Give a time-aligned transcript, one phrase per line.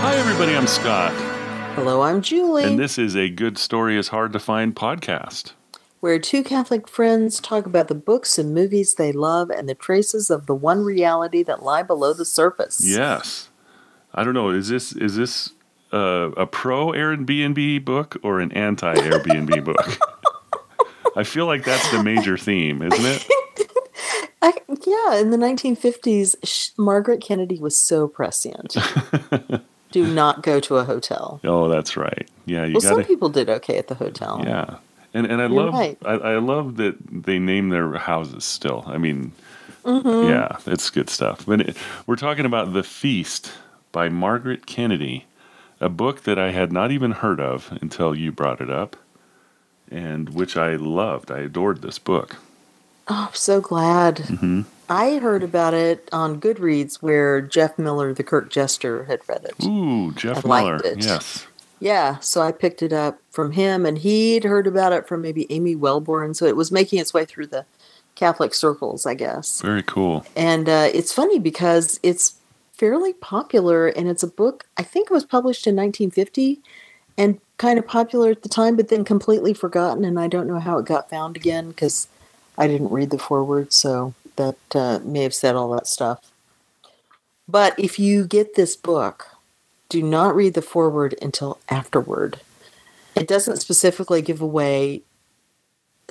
[0.00, 0.54] Hi, everybody.
[0.56, 1.12] I'm Scott,
[1.74, 2.64] Hello, I'm Julie.
[2.64, 5.52] and this is a Good Story is Hard to Find podcast.
[6.00, 10.30] where two Catholic friends talk about the books and movies they love and the traces
[10.30, 12.80] of the one reality that lie below the surface.
[12.84, 13.48] Yes.
[14.14, 14.50] I don't know.
[14.50, 15.52] Is this is this
[15.92, 19.98] uh, a pro Airbnb book or an anti Airbnb book?
[21.16, 23.26] I feel like that's the major theme, isn't it?
[24.42, 24.52] I,
[24.86, 28.76] yeah, in the 1950s, sh- Margaret Kennedy was so prescient.
[29.90, 31.40] Do not go to a hotel.
[31.44, 32.28] Oh, that's right.
[32.46, 34.42] Yeah, you Well, got some people did okay at the hotel.
[34.44, 34.76] Yeah,
[35.14, 35.98] and and I You're love right.
[36.04, 38.84] I, I love that they name their houses still.
[38.86, 39.32] I mean,
[39.84, 40.28] Mm-hmm.
[40.28, 41.46] yeah, it's good stuff.
[41.46, 43.50] But it, we're talking about the Feast
[43.90, 45.24] by Margaret Kennedy,
[45.80, 48.96] a book that I had not even heard of until you brought it up,
[49.90, 51.30] and which I loved.
[51.30, 52.36] I adored this book.
[53.08, 54.18] Oh, I'm so glad.
[54.20, 59.44] hmm I heard about it on Goodreads where Jeff Miller, the Curt Jester, had read
[59.44, 59.62] it.
[59.66, 60.80] Ooh, Jeff I Miller.
[60.96, 61.46] Yes.
[61.78, 65.46] Yeah, so I picked it up from him, and he'd heard about it from maybe
[65.52, 66.34] Amy Welborn.
[66.34, 67.66] So it was making its way through the
[68.14, 69.60] Catholic circles, I guess.
[69.60, 70.24] Very cool.
[70.34, 72.34] And uh, it's funny because it's
[72.78, 76.60] fairly popular, and it's a book, I think it was published in 1950
[77.18, 80.04] and kind of popular at the time, but then completely forgotten.
[80.04, 82.06] And I don't know how it got found again because
[82.56, 86.30] I didn't read the foreword, so that uh, may have said all that stuff.
[87.48, 89.26] But if you get this book,
[89.88, 92.40] do not read the foreword until afterward.
[93.16, 95.02] It doesn't specifically give away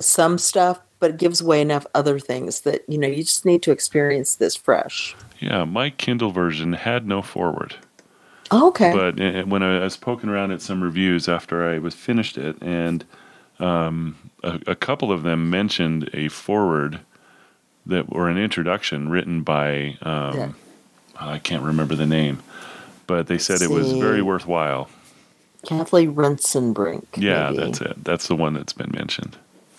[0.00, 3.62] some stuff, but it gives away enough other things that you know you just need
[3.62, 5.16] to experience this fresh.
[5.40, 7.76] Yeah, my Kindle version had no forward.
[8.50, 8.92] Oh, okay.
[8.92, 12.56] But uh, when I was poking around at some reviews after I was finished it,
[12.62, 13.04] and
[13.60, 17.00] um, a, a couple of them mentioned a forward
[17.86, 20.52] that or an introduction written by um, Yeah.
[21.20, 22.42] I can't remember the name,
[23.06, 24.88] but they said it was very worthwhile.
[25.66, 27.04] Kathleen Rentzenbrink.
[27.16, 27.64] Yeah, maybe.
[27.64, 28.04] that's it.
[28.04, 29.36] That's the one that's been mentioned.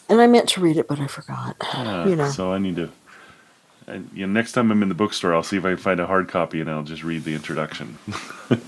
[0.09, 1.55] And I meant to read it, but I forgot.
[1.73, 2.29] Yeah, you know.
[2.29, 2.91] So I need to.
[3.89, 5.99] And, you know, next time I'm in the bookstore, I'll see if I can find
[5.99, 7.97] a hard copy, and I'll just read the introduction.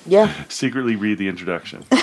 [0.05, 0.33] Yeah.
[0.49, 1.85] Secretly read the introduction.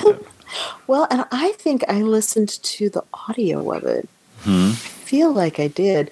[0.87, 4.09] Well, and I think I listened to the audio of it.
[4.41, 4.71] hmm.
[4.71, 6.11] I feel like I did.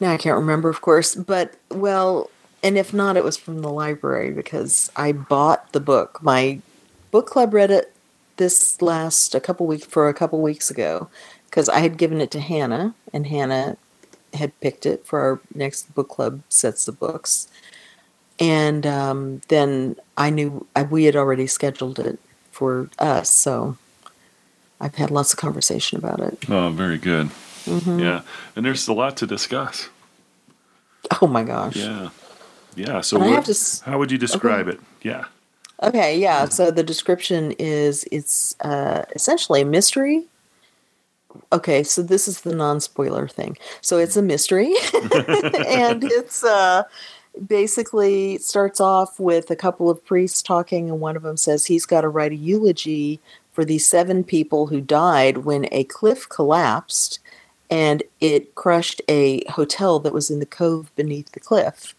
[0.00, 2.30] Now I can't remember, of course, but well,
[2.62, 6.22] and if not, it was from the library because I bought the book.
[6.22, 6.60] My
[7.10, 7.92] book club read it
[8.36, 11.08] this last a couple weeks for a couple weeks ago
[11.46, 13.76] because I had given it to Hannah, and Hannah
[14.34, 17.48] had picked it for our next book club sets of books.
[18.40, 22.18] And um, then I knew I, we had already scheduled it
[22.50, 23.76] for us, so
[24.80, 26.38] I've had lots of conversation about it.
[26.50, 27.30] Oh, very good.
[27.64, 28.00] Mhm.
[28.00, 28.22] Yeah,
[28.56, 29.88] and there's a lot to discuss.
[31.20, 31.76] Oh my gosh!
[31.76, 32.10] Yeah,
[32.76, 33.00] yeah.
[33.02, 34.80] So, what- have to how would you describe it?
[35.02, 35.24] Yeah.
[35.82, 36.46] Okay, yeah.
[36.48, 40.24] So the description is it's uh, essentially a mystery.
[41.52, 43.56] Okay, so this is the non-spoiler thing.
[43.80, 46.84] So it's a mystery, and it's uh,
[47.46, 51.86] basically starts off with a couple of priests talking, and one of them says he's
[51.86, 53.20] got to write a eulogy
[53.52, 57.20] for these seven people who died when a cliff collapsed,
[57.70, 61.94] and it crushed a hotel that was in the cove beneath the cliff.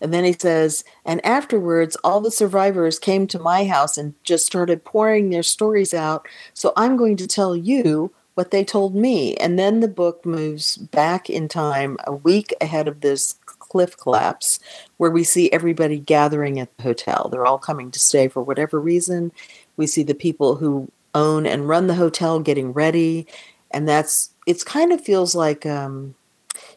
[0.00, 4.46] And then he says, and afterwards, all the survivors came to my house and just
[4.46, 6.26] started pouring their stories out.
[6.54, 9.34] So I'm going to tell you what they told me.
[9.34, 14.58] And then the book moves back in time a week ahead of this cliff collapse,
[14.96, 17.28] where we see everybody gathering at the hotel.
[17.30, 19.30] They're all coming to stay for whatever reason.
[19.76, 23.26] We see the people who own and run the hotel getting ready.
[23.72, 26.14] And that's, it's kind of feels like, um,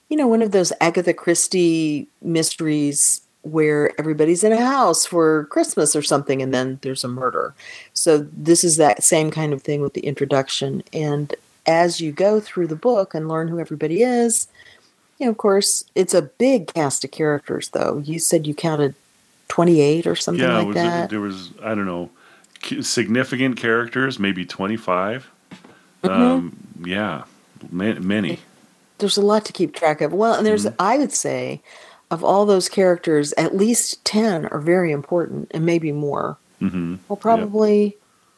[0.10, 5.96] you know, one of those Agatha Christie mysteries where everybody's in a house for Christmas
[5.96, 7.56] or something and then there's a murder.
[7.94, 10.84] So this is that same kind of thing with the introduction.
[10.92, 11.34] And
[11.66, 14.48] as you go through the book and learn who everybody is,
[15.18, 18.00] you know, of course, it's a big cast of characters though.
[18.00, 18.96] You said you counted
[19.50, 21.06] 28 or something yeah, like was that.
[21.06, 22.10] It, there was I don't know
[22.82, 25.30] significant characters, maybe 25.
[26.04, 26.10] Mm-hmm.
[26.10, 27.24] Um, yeah,
[27.72, 28.40] ma- many.
[28.98, 30.14] there's a lot to keep track of.
[30.14, 31.62] Well, and there's, I would say,
[32.12, 36.38] of all those characters, at least 10 are very important and maybe more.
[36.60, 37.98] hmm Well, probably,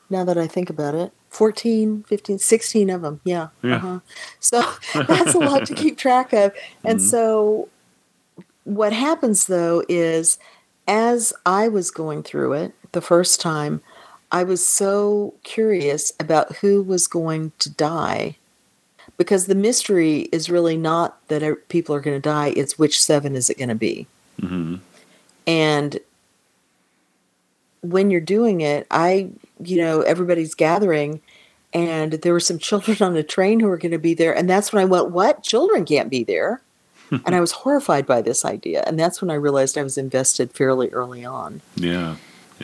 [0.10, 3.22] now that I think about it, 14, 15, 16 of them.
[3.24, 3.50] Yeah.
[3.62, 3.76] Yeah.
[3.76, 4.00] Uh-huh.
[4.40, 4.64] So
[5.06, 6.54] that's a lot to keep track of.
[6.84, 7.70] And so
[8.64, 10.38] what happens, though, is
[10.88, 13.82] as I was going through it the first time,
[14.32, 18.38] I was so curious about who was going to die
[19.18, 23.36] because the mystery is really not that people are going to die, it's which seven
[23.36, 24.08] is it going to be.
[24.40, 24.76] hmm
[25.48, 26.00] And
[27.92, 29.30] when you're doing it, I,
[29.64, 31.22] you know, everybody's gathering
[31.74, 34.36] and there were some children on a train who were going to be there.
[34.36, 35.44] And that's when I went, What?
[35.44, 36.62] Children can't be there.
[37.12, 38.84] and I was horrified by this idea.
[38.88, 41.62] And that's when I realized I was invested fairly early on.
[41.76, 42.16] Yeah.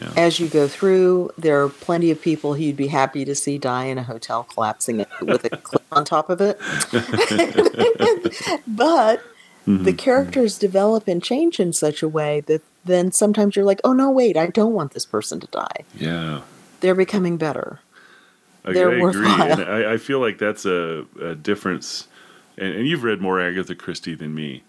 [0.02, 0.14] Yeah.
[0.16, 3.58] As you go through, there are plenty of people who you'd be happy to see
[3.58, 6.58] die in a hotel collapsing with a clip on top of it.
[8.68, 9.22] but
[9.68, 9.98] the Mhm.
[9.98, 14.10] characters develop and change in such a way that then sometimes you're like, oh no,
[14.12, 15.84] wait, I don't want this person to die.
[15.96, 16.42] Yeah.
[16.80, 17.80] They're becoming better.
[18.66, 22.08] I, They're I agree, and I, I feel like that's a, a difference.
[22.58, 24.64] And, and you've read more Agatha Christie than me,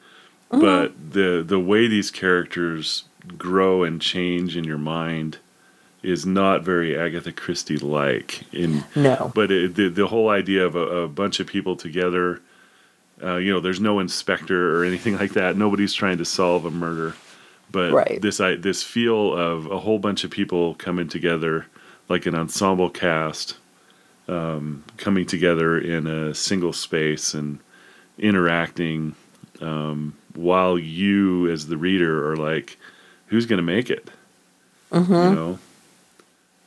[0.51, 0.61] Mm-hmm.
[0.61, 3.05] but the the way these characters
[3.39, 5.39] grow and change in your mind
[6.03, 8.43] is not very Agatha Christie like.
[8.53, 9.33] In No.
[9.35, 12.41] but it, the the whole idea of a, a bunch of people together,
[13.23, 15.57] uh, you know, there's no inspector or anything like that.
[15.57, 17.15] Nobody's trying to solve a murder,
[17.73, 18.21] but Right.
[18.21, 21.67] this I, this feel of a whole bunch of people coming together,
[22.09, 23.57] like an ensemble cast,
[24.29, 27.59] um, coming together in a single space and
[28.19, 29.15] interacting,
[29.61, 32.79] um, while you as the reader are like,
[33.27, 34.11] who's going to make it?
[34.93, 35.13] Mm-hmm.
[35.13, 35.59] You know.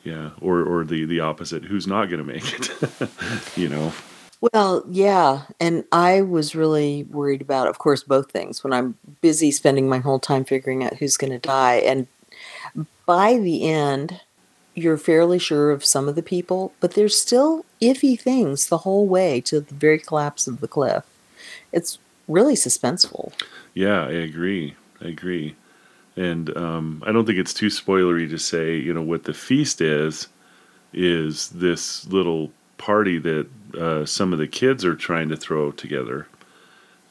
[0.04, 3.10] Yeah, or or the the opposite, who's not going to make it?
[3.58, 3.92] you know.
[4.54, 5.44] Well, yeah.
[5.60, 10.00] And I was really worried about, of course, both things when I'm busy spending my
[10.00, 11.76] whole time figuring out who's going to die.
[11.76, 12.08] And
[13.06, 14.22] by the end,
[14.76, 19.08] you're fairly sure of some of the people, but there's still iffy things the whole
[19.08, 21.06] way to the very collapse of the cliff.
[21.72, 21.98] It's
[22.28, 23.32] really suspenseful.
[23.74, 24.76] Yeah, I agree.
[25.02, 25.56] I agree.
[26.18, 29.82] And um, I don't think it's too spoilery to say, you know, what the feast
[29.82, 30.28] is,
[30.94, 36.28] is this little party that uh, some of the kids are trying to throw together.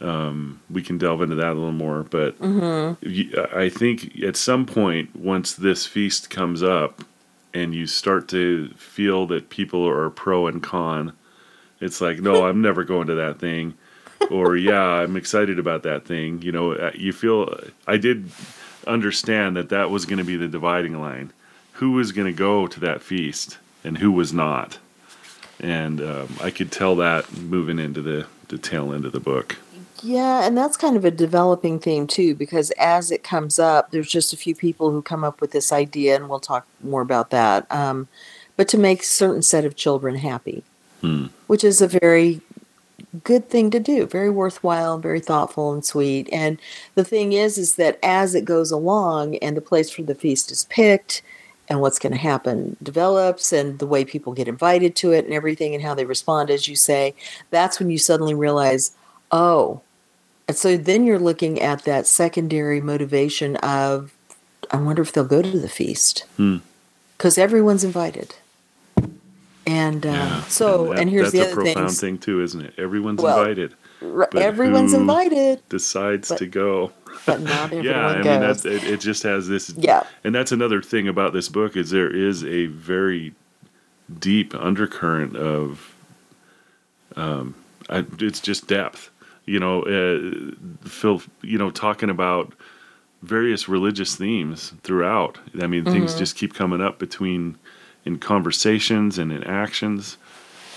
[0.00, 2.34] Um, we can delve into that a little more, but
[3.00, 7.04] you- I think at some point, once this feast comes up
[7.54, 11.12] and you start to feel that people are pro and con,
[11.80, 13.74] it's like, no, I'm never going to that thing.
[14.30, 16.42] or yeah, I'm excited about that thing.
[16.42, 18.30] You know, uh, you feel I did
[18.86, 21.32] understand that that was going to be the dividing line.
[21.74, 24.78] Who was going to go to that feast and who was not,
[25.64, 29.56] and um, I could tell that moving into the the tail end of the book.
[30.02, 34.10] Yeah, and that's kind of a developing theme too, because as it comes up, there's
[34.10, 37.30] just a few people who come up with this idea, and we'll talk more about
[37.30, 37.66] that.
[37.72, 38.08] Um,
[38.56, 40.62] but to make a certain set of children happy,
[41.00, 41.26] Hmm.
[41.46, 42.40] which is a very
[43.22, 46.28] good thing to do, very worthwhile, very thoughtful and sweet.
[46.32, 46.58] And
[46.94, 50.50] the thing is, is that as it goes along, and the place for the feast
[50.50, 51.22] is picked,
[51.68, 55.32] and what's going to happen develops, and the way people get invited to it, and
[55.34, 57.14] everything, and how they respond, as you say,
[57.50, 58.92] that's when you suddenly realize,
[59.30, 59.80] oh.
[60.46, 64.12] And so then you're looking at that secondary motivation of,
[64.70, 66.24] I wonder if they'll go to the feast.
[66.36, 66.58] Hmm.
[67.16, 68.34] Because everyone's invited.
[69.66, 70.42] And uh, Yeah.
[70.44, 71.96] so, and, that- here's the that's other a profound thing.
[71.96, 72.74] thing too, isn't it?
[72.76, 73.72] Everyone's Well, invited.
[74.36, 76.92] Everyone's invited, Decides but to go.
[77.26, 78.24] But not everyone yeah, I goes.
[78.24, 79.00] mean that's it, it.
[79.00, 79.74] Just has this.
[79.76, 83.34] yeah, And that's another thing about this book is there is a very
[84.20, 85.94] deep undercurrent of,
[87.16, 87.54] um,
[87.90, 89.10] I, it's just depth.
[89.46, 91.22] You know, uh, Phil.
[91.42, 92.54] You know, talking about
[93.22, 95.38] various religious themes throughout.
[95.60, 96.18] I mean, things Mm-hmm.
[96.18, 97.58] just keep coming up between
[98.04, 100.18] in conversations and in actions,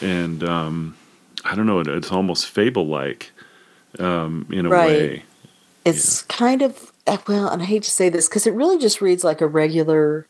[0.02, 0.98] and um,
[1.46, 1.80] I don't know.
[1.80, 3.32] It, it's almost fable-like
[4.00, 4.88] um, in a Right.
[4.88, 5.24] way.
[5.88, 9.02] It's kind of uh, well, and I hate to say this because it really just
[9.02, 10.28] reads like a regular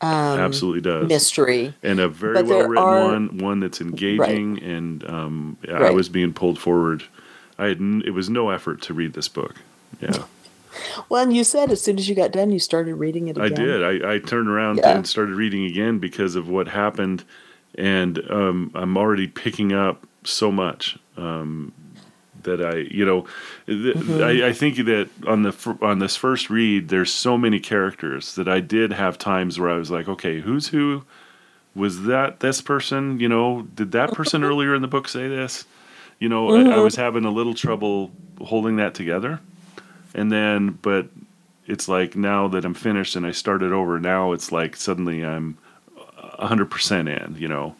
[0.00, 1.08] um, Absolutely does.
[1.08, 1.74] mystery.
[1.82, 5.94] and a very But well written are- one, one that's engaging, and um, I Right.
[5.94, 7.04] was being pulled forward.
[7.58, 9.54] I had n- it was no effort to read this book.
[10.00, 10.24] Yeah,
[11.08, 13.48] Well, and you said as soon as you got done, you started reading it I
[13.50, 13.82] did.
[13.84, 14.96] I, I turned around Yeah.
[14.96, 17.24] and started reading again because of what happened,
[17.76, 21.72] and um, I'm already picking up so much um,
[22.44, 23.26] that I, you know,
[23.66, 24.22] th- Mm-hmm.
[24.22, 28.48] I, I think that on the on this first read, there's so many characters that
[28.48, 31.04] I did have times where I was like, okay, who's who?
[31.74, 33.20] Was that this person?
[33.20, 35.64] You know, did that person earlier in the book say this?
[36.20, 36.80] You know, I, I Mm-hmm.
[36.80, 39.40] was having a little trouble holding that together,
[40.14, 41.08] and then, but
[41.66, 45.58] it's like now that I'm finished and I started over, now it's like suddenly I'm
[46.38, 47.36] hundred percent in.
[47.38, 47.76] You know,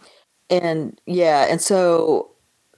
[0.50, 2.31] And yeah, and so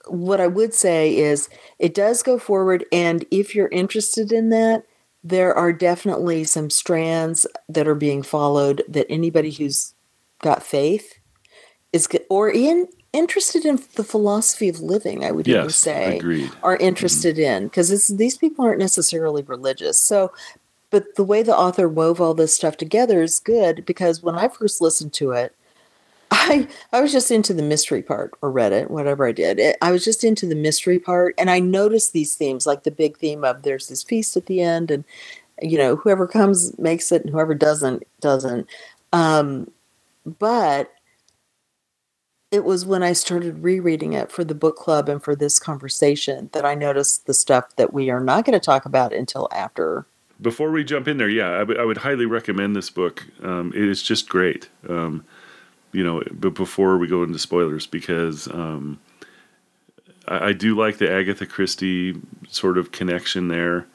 [0.07, 4.85] what I would say is it does go forward, and if you're interested in that,
[5.23, 9.93] there are definitely some strands that are being followed that anybody who's
[10.41, 11.15] got faith
[11.91, 16.51] is or in interested in the philosophy of living, I would even Yes, say, agreed.
[16.63, 16.85] are mm-hmm.
[16.85, 19.99] interested in because it's these people aren't necessarily religious.
[19.99, 20.31] So,
[20.91, 24.49] but the way the author wove all this stuff together is good because when I
[24.49, 25.55] first listened to it,
[26.45, 29.59] I I was just into the mystery part or read it, whatever I did.
[29.59, 32.91] It, I was just into the mystery part, and I noticed these themes, like the
[32.91, 35.03] big theme of there's this feast at the end, and
[35.61, 38.67] you know whoever comes makes it, and whoever doesn't doesn't.
[39.11, 39.71] Um,
[40.25, 40.91] but
[42.51, 46.49] it was when I started rereading it for the book club and for this conversation
[46.53, 50.05] that I noticed the stuff that we are not going to talk about until after.
[50.41, 53.25] Before we jump in there, yeah, I would- would highly recommend this book.
[53.41, 54.69] Um, it is just great.
[54.87, 55.25] Um,
[55.95, 58.99] you know, but before we go into spoilers, because um,
[60.27, 63.87] I, I do like the Agatha Christie sort of connection there.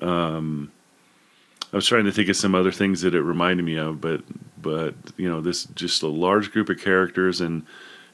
[0.00, 0.72] Um,
[1.70, 4.22] I was trying to think of some other things that it reminded me of, but
[4.60, 7.66] but you know, this just a large group of characters and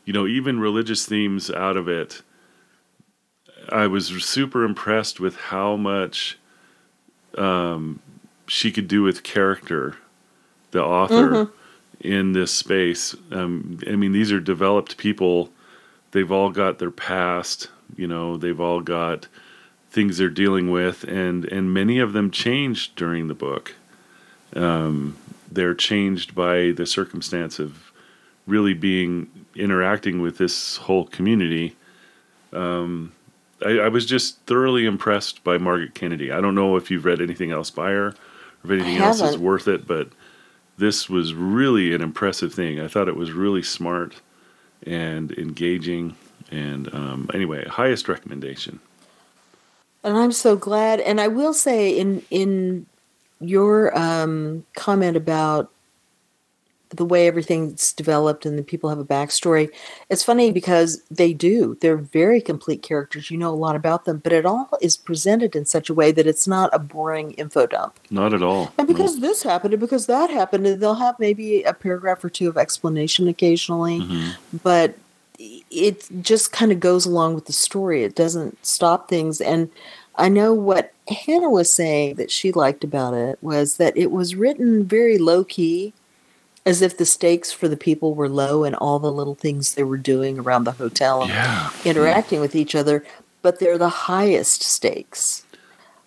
[0.04, 2.22] you know even religious themes out of it.
[3.68, 6.36] I was super impressed with how much
[7.38, 8.00] um,
[8.48, 9.98] she could do with character,
[10.72, 11.52] the author
[12.00, 13.14] in this space.
[13.30, 15.50] Um, I mean, these are developed people.
[16.12, 17.68] They've all got their past.
[17.96, 19.26] You know, they've all got
[19.90, 23.74] things they're dealing with, and and many of them changed during the book.
[24.54, 25.16] Um,
[25.50, 27.92] they're changed by the circumstance of
[28.46, 31.76] really being interacting with this whole community.
[32.52, 33.12] Um,
[33.64, 36.32] I, I was just thoroughly impressed by Margaret Kennedy.
[36.32, 38.14] I don't know if you've read anything else by her, or
[38.64, 40.08] if anything else is worth it, but
[40.80, 42.80] this was really an impressive thing.
[42.80, 44.16] I thought it was really smart
[44.84, 46.16] and engaging.
[46.50, 48.80] And um, anyway, highest recommendation.
[50.02, 51.00] And I'm so glad.
[51.00, 52.86] And I will say, in in
[53.40, 55.70] your um, comment about
[56.90, 59.70] the way everything's developed and the people have a backstory,
[60.08, 61.76] it's funny because they do.
[61.80, 63.30] They're very complete characters.
[63.30, 66.10] You know a lot about them, but it all is presented in such a way
[66.12, 67.98] that it's not a boring info dump.
[68.10, 68.72] Not at all.
[68.76, 72.30] And because this happened, and because that happened, and they'll have maybe a paragraph or
[72.30, 74.34] two of explanation occasionally, Mhm.
[74.62, 74.94] but
[75.38, 78.04] it just kind of goes along with the story.
[78.04, 79.40] It doesn't stop things.
[79.40, 79.70] And
[80.16, 84.34] I know what Hannah was saying that she liked about it was that it was
[84.34, 85.94] written very low key,
[86.70, 89.82] as if the stakes for the people were low and all the little things they
[89.82, 91.70] were doing around the hotel and Yeah.
[91.84, 93.04] interacting with each other,
[93.42, 95.42] but they're the highest stakes.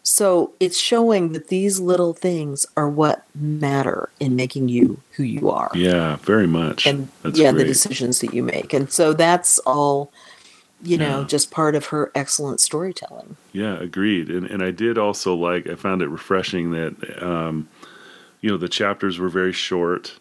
[0.04, 5.50] So it's showing that these little things are what matter in making you who you
[5.50, 5.70] are.
[5.76, 6.86] Yeah, very much.
[6.88, 8.74] And That's yeah, the decisions that you make.
[8.74, 10.12] And so that's all,
[10.82, 11.26] you know, Yeah.
[11.28, 13.36] just part of her excellent storytelling.
[13.54, 14.30] Yeah, agreed.
[14.30, 17.68] And and I did also like I found it refreshing that um,
[18.42, 20.16] you know the chapters were very short.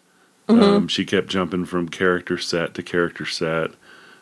[0.49, 3.71] Um, she kept jumping from character set to character set.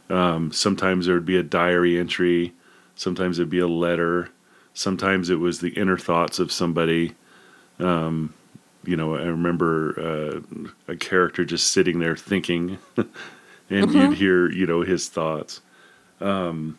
[0.10, 2.54] Um, sometimes there would be a diary entry.
[2.96, 4.30] Sometimes it'd be a letter.
[4.74, 7.14] Sometimes it was the inner thoughts of somebody.
[7.80, 8.34] Um,
[8.84, 12.78] you know, I remember uh, a character just sitting there thinking,
[13.70, 15.62] and you'd hear you know his thoughts.
[16.20, 16.78] Um,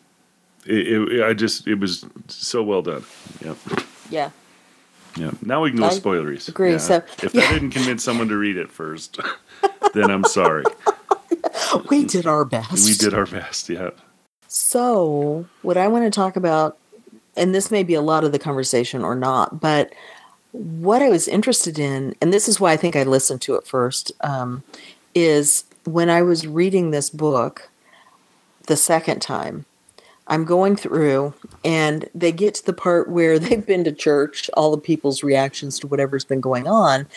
[0.65, 3.03] it, it, I just it was so well done.
[3.43, 3.57] Yep.
[4.09, 4.29] Yeah.
[5.15, 5.31] Yeah.
[5.41, 6.47] Now we can go I spoileries.
[6.47, 6.71] agree.
[6.71, 6.77] Yeah.
[6.77, 7.41] So, if yeah.
[7.41, 9.19] that didn't convince someone to read it first,
[9.93, 10.63] then I'm sorry.
[11.89, 12.85] We did our best.
[12.85, 13.69] We did our best.
[13.69, 13.91] Yeah.
[14.47, 16.77] So, what I want to talk about,
[17.35, 19.93] and this may be a lot of the conversation or not, but
[20.51, 23.65] what I was interested in, and this is why I think I listened to it
[23.67, 24.63] first, um,
[25.15, 27.69] is when I was reading this book
[28.67, 29.65] the second time,
[30.27, 31.33] I'm going through
[31.65, 35.79] and they get to the part where they've been to church, all the people's reactions
[35.79, 37.07] to whatever's been going on.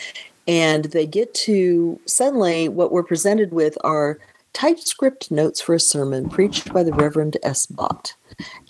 [0.47, 4.17] And they get to suddenly what we're presented with are
[4.53, 7.65] typescript notes for a sermon preached by the Reverend S.
[7.65, 8.15] Bott.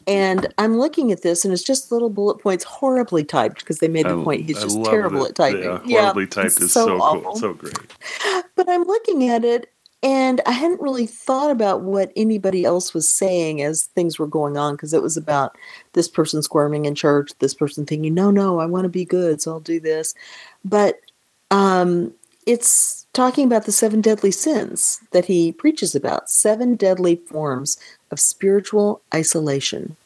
[0.08, 3.88] And I'm looking at this and it's just little bullet points horribly typed because they
[3.88, 5.82] made the I- point he's I just terrible that- at typing.
[5.90, 7.36] Yeah, horribly typed it's is so, awful cool.
[7.36, 7.78] So great.
[8.56, 9.72] but I'm looking at it
[10.08, 14.56] and I hadn't really thought about what anybody else was saying as things were going
[14.56, 15.58] on because it was about
[15.92, 19.42] this person squirming in church, this person thinking, no, no, I want to be good,
[19.42, 20.16] so I'll do this.
[20.64, 21.02] But
[21.52, 22.14] um,
[22.46, 27.78] it's talking about the seven deadly sins that he preaches about seven deadly forms
[28.10, 29.98] of spiritual isolation,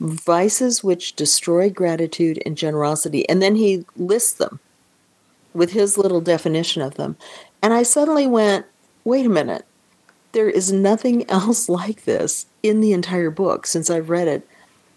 [0.00, 3.28] vices which destroy gratitude and generosity.
[3.28, 4.58] And then he lists them
[5.54, 7.16] with his little definition of them.
[7.62, 8.66] And I suddenly went,
[9.06, 9.64] wait a minute.
[10.32, 14.46] There is nothing else like this in the entire book since I've read it.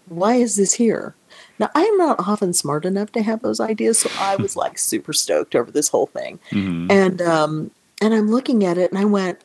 [0.06, 1.14] Why is this here?
[1.58, 4.76] Now, I am not often smart enough to have those ideas, so I was like
[4.78, 6.40] super stoked over this whole thing.
[6.50, 6.90] Mhm.
[6.90, 7.70] And um,
[8.02, 9.40] and I'm looking at it and I went,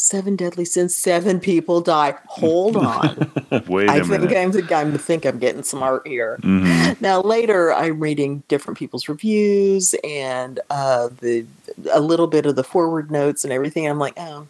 [0.00, 2.14] seven deadly sins, seven people die.
[2.26, 3.30] Hold on.
[3.68, 4.36] Wait a think minute.
[4.72, 6.38] I'm, I think I'm getting smart here.
[6.42, 7.00] Mhm.
[7.00, 11.44] Now later, I'm reading different people's reviews and uh, the
[11.92, 13.86] a little bit of the forward notes and everything.
[13.86, 14.46] I'm like, oh,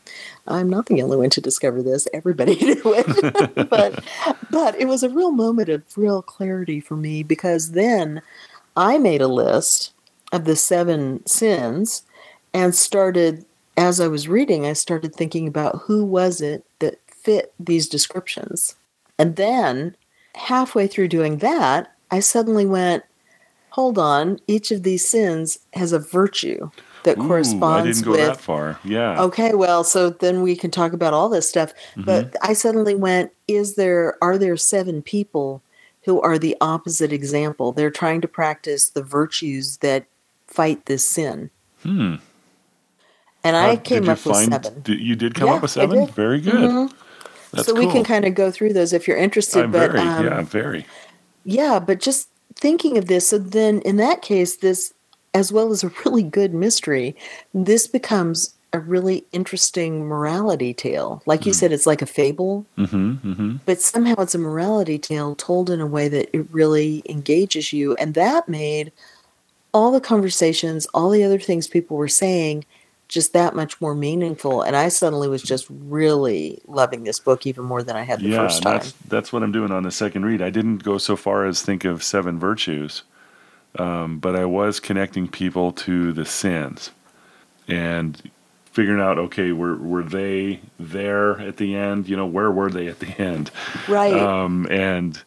[0.47, 2.09] I'm not the only one to discover this.
[2.13, 4.03] Everybody knew it, but
[4.51, 8.23] but it was a real moment of real clarity for me because then
[8.77, 9.93] I made a list
[10.33, 12.03] of the seven sins
[12.53, 13.45] and started
[13.81, 14.67] as I was reading.
[14.67, 18.77] I started thinking about who was it that fit these descriptions,
[19.19, 19.97] and then
[20.35, 23.05] halfway through doing that, I suddenly went,
[23.71, 26.71] hold on, each of these sins has a virtue
[27.05, 28.21] that Ooh, I corresponds didn't go with.
[28.21, 28.79] that far.
[28.85, 29.21] Yeah.
[29.23, 31.73] Okay, well, so then we can talk about all this stuff.
[31.97, 35.63] But I suddenly went, is there are there seven people
[36.05, 37.73] who are the opposite example?
[37.73, 40.05] They're trying to practice the virtues that
[40.47, 41.51] fight this sin.
[41.83, 42.17] Hmm.
[43.43, 44.81] And How- I came up with find- seven.
[44.83, 46.07] did- you did come Yeah, up with seven?
[46.09, 46.55] Very good.
[46.55, 46.93] Mhm.
[47.53, 49.65] That's so we can kind of go through those if you're interested.
[49.65, 50.87] I'm but very, um, yeah, very.
[51.45, 54.93] Yeah, but just thinking of this, so then in that case, this,
[55.35, 57.17] as well as a really good mystery,
[57.55, 61.23] this becomes a really interesting morality tale.
[61.27, 63.33] Like you said, it's like a fable, Mm-hmm.
[63.33, 63.57] Mm-hmm.
[63.67, 67.97] but somehow it's a morality tale told in a way that it really engages you.
[67.97, 68.93] And that made
[69.75, 72.65] all the conversations, all the other things people were saying,
[73.11, 74.63] just that much more meaningful.
[74.63, 78.31] And I suddenly was just really loving this book even more than I had the
[78.31, 78.81] Yeah, first time.
[78.81, 80.41] that's that's what I'm doing on the second read.
[80.43, 83.03] I didn't go so far as think of seven virtues,
[83.79, 86.91] um, but I was connecting people to the sins,
[87.69, 88.21] and
[88.73, 92.09] figuring out okay, were were they there at the end?
[92.09, 93.51] You know, where were they at the end?
[93.89, 94.13] Right.
[94.15, 95.21] um, and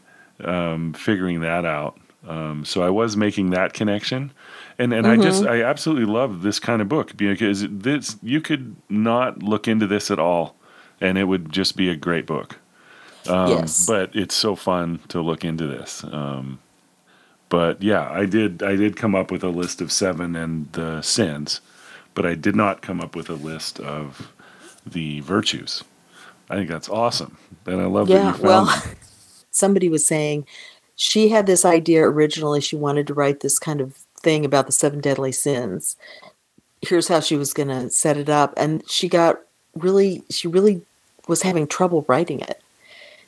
[0.44, 1.98] um, figuring that out.
[2.28, 4.32] Um, so I was making that connection,
[4.80, 8.76] and and I just I absolutely love this kind of book because this you could
[8.90, 10.56] not look into this at all,
[11.02, 12.58] and it would just be a great book.
[13.28, 13.86] Um, Yes.
[13.86, 16.04] But it's so fun to look into this.
[16.04, 16.60] Um,
[17.50, 21.02] but yeah, I did I did come up with a list of seven and the
[21.02, 21.62] sins,
[22.16, 24.32] but I did not come up with a list of
[24.86, 25.84] the virtues.
[26.50, 28.84] I think that's awesome, and I love that you found well,
[29.52, 30.48] somebody was saying
[30.96, 32.60] she had this idea originally.
[32.60, 35.96] She wanted to write this kind of thing about the seven deadly sins.
[36.82, 38.54] Here's how she was going to set it up.
[38.58, 39.40] And she got
[39.76, 40.82] really, she really
[41.28, 42.62] was having trouble writing it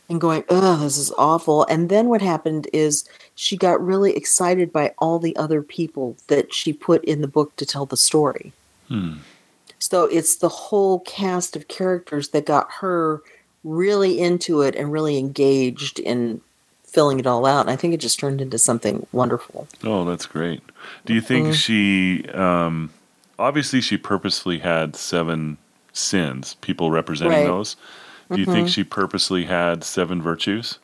[0.10, 1.66] and going, oh, this is awful.
[1.66, 6.54] And then what happened is she got really excited by all the other people that
[6.54, 8.54] she put in the book to tell the story.
[8.88, 9.16] Hmm.
[9.80, 13.22] So it's the whole cast of characters that got her
[13.64, 16.42] really into it and really engaged in
[16.96, 17.62] filling it all out.
[17.62, 19.68] And I think it just turned into something wonderful.
[19.84, 20.62] Oh, that's great.
[21.06, 21.54] Do you think Mm-hmm.
[21.54, 22.90] she, um,
[23.38, 25.58] obviously, she purposely had seven
[25.94, 27.44] sins, people representing Right.
[27.46, 27.52] Mm-hmm.
[27.52, 27.76] those.
[28.32, 30.80] Do you think she purposely had seven virtues?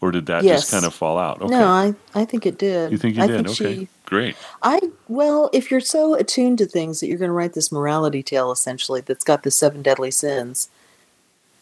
[0.00, 0.60] Or did that Yes.
[0.62, 1.42] just kind of fall out?
[1.42, 1.50] Okay.
[1.54, 2.90] No, I, I think it did.
[2.90, 3.36] you think you I did?
[3.46, 3.74] think okay.
[3.82, 4.34] she- Great.
[4.62, 8.24] I well, if you're so attuned to things that you're going to write this morality
[8.24, 10.68] tale essentially that's got the seven deadly sins,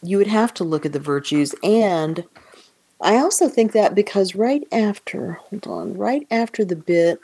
[0.02, 2.24] you would have to look at the virtues and
[3.00, 7.20] I also think that because right after, hold on, right after the bit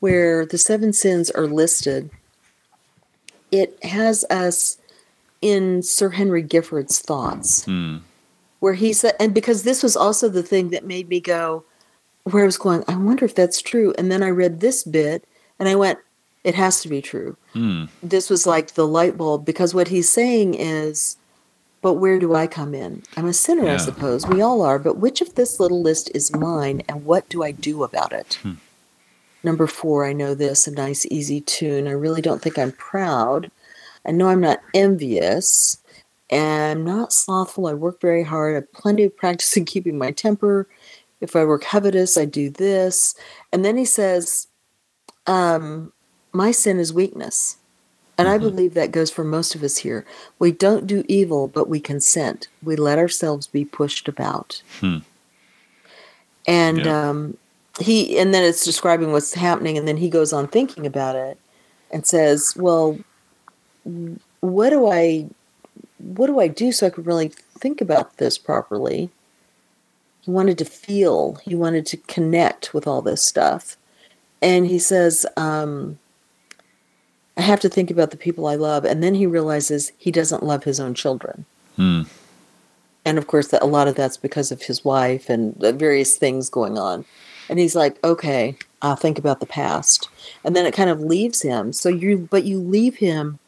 [0.00, 2.10] where the seven sins are listed,
[3.50, 4.78] it has us
[5.40, 7.98] in Sir Henry Gifford's thoughts Hmm.
[8.60, 11.64] where he said, and because this was also the thing that made me go,
[12.24, 13.94] where I was going, I wonder if that's true.
[13.96, 15.24] And then I read this bit
[15.58, 15.98] and I went,
[16.44, 17.36] it has to be true.
[17.54, 17.86] Hmm.
[18.02, 21.16] This was like the light bulb because what he's saying is,
[21.82, 23.02] but where do I come in?
[23.16, 24.26] I'm a sinner, I suppose.
[24.26, 24.78] We all are.
[24.78, 28.38] But which of this little list is mine and what do I do about it?
[28.42, 28.54] Hmm.
[29.42, 31.88] Number four, I know this, a nice, easy tune.
[31.88, 33.50] I really don't think I'm proud.
[34.04, 35.78] I know I'm not envious
[36.28, 37.66] and I'm not slothful.
[37.66, 38.52] I work very hard.
[38.52, 40.68] I have plenty of practice in keeping my temper.
[41.22, 43.14] If I were covetous, I do this.
[43.52, 44.48] And then he says,
[45.26, 45.92] um,
[46.32, 47.56] My sin is weakness.
[48.20, 50.04] And I believe that goes for most of us here.
[50.38, 52.48] We don't do evil, but we consent.
[52.62, 54.62] We let ourselves be pushed about.
[54.80, 54.98] Hmm.
[56.46, 57.08] And Yeah.
[57.08, 57.38] um,
[57.78, 61.38] he, and then it's describing what's happening, and then he goes on thinking about it,
[61.90, 62.98] and says, "Well,
[64.40, 65.28] what do I,
[65.98, 67.28] what do I do so I can really
[67.58, 69.08] think about this properly?"
[70.22, 71.36] He wanted to feel.
[71.36, 73.78] He wanted to connect with all this stuff,
[74.42, 75.98] and he says, um,
[77.40, 78.84] I have to think about the people I love.
[78.84, 81.46] And then he realizes he doesn't love his own children.
[81.76, 82.02] Hmm.
[83.06, 86.18] And of course, that a lot of that's because of his wife and the various
[86.18, 87.06] things going on.
[87.48, 90.10] And he's like, okay, I'll think about the past.
[90.44, 91.72] And then it kind of leaves him.
[91.72, 93.38] So you, but you leave him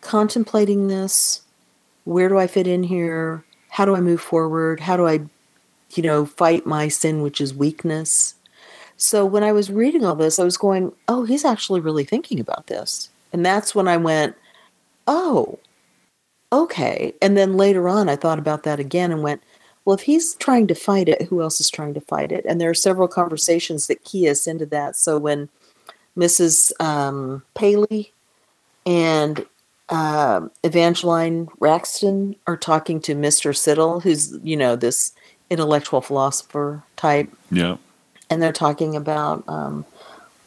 [0.00, 1.42] contemplating this
[2.02, 3.44] where do I fit in here?
[3.68, 4.80] How do I move forward?
[4.80, 5.20] How do I,
[5.94, 8.34] you know, fight my sin, which is weakness?
[8.96, 12.40] So when I was reading all this, I was going, oh, he's actually really thinking
[12.40, 13.08] about this.
[13.32, 14.36] And that's when I went,
[15.06, 15.58] oh,
[16.52, 17.14] okay.
[17.20, 19.42] And then later on, I thought about that again and went,
[19.84, 22.44] well, if he's trying to fight it, who else is trying to fight it?
[22.48, 24.96] And there are several conversations that key us into that.
[24.96, 25.48] So when
[26.16, 26.72] Mrs.
[26.80, 28.12] Um, Paley
[28.84, 29.46] and
[29.88, 33.52] uh, Evangeline Wraxton are talking to Mr.
[33.52, 35.12] Siddle, who's, you know, this
[35.50, 37.30] intellectual philosopher type.
[37.50, 37.76] Yeah.
[38.28, 39.84] And they're talking about, um,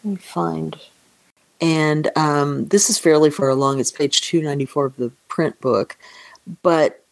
[0.03, 0.77] let me find.
[1.61, 3.79] And um, this is fairly far along.
[3.79, 5.97] It's page 294 of the print book.
[6.61, 7.03] But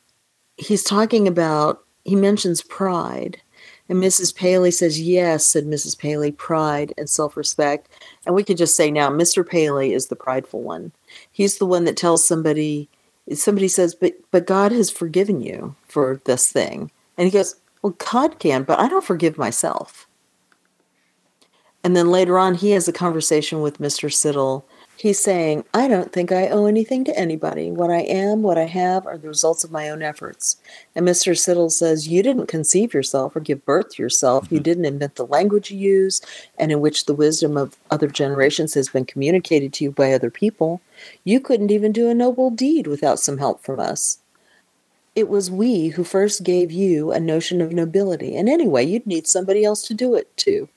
[0.58, 3.42] he's talking about, he mentions pride.
[3.90, 4.36] And Mrs.
[4.36, 5.98] Paley says, Yes, said Mrs.
[5.98, 7.88] Paley, pride and self respect.
[8.26, 9.48] And we could just say now, Mr.
[9.48, 10.92] Paley is the prideful one.
[11.32, 12.90] He's the one that tells somebody,
[13.34, 16.92] somebody says, But but God has forgiven you for this thing.
[17.18, 20.07] And he goes, Well, God can, but I don't forgive myself.
[21.88, 24.12] And then later on, he has a conversation with Mr.
[24.12, 24.66] Siddle
[24.98, 27.72] He's saying, I don't think I owe anything to anybody.
[27.72, 30.58] What I am, what I have, are the results of my own efforts.
[30.96, 31.34] And Mr.
[31.34, 34.46] Siddle says, You didn't conceive yourself or give birth to yourself.
[34.46, 34.56] Mm-hmm.
[34.56, 36.20] You didn't invent the language you use
[36.58, 40.32] and in which the wisdom of other generations has been communicated to you by other
[40.32, 40.82] people.
[41.24, 44.18] You couldn't even do a noble deed without some help from us.
[45.16, 48.36] It was we who first gave you a notion of nobility.
[48.36, 50.70] And anyway, you'd need somebody else to do it too.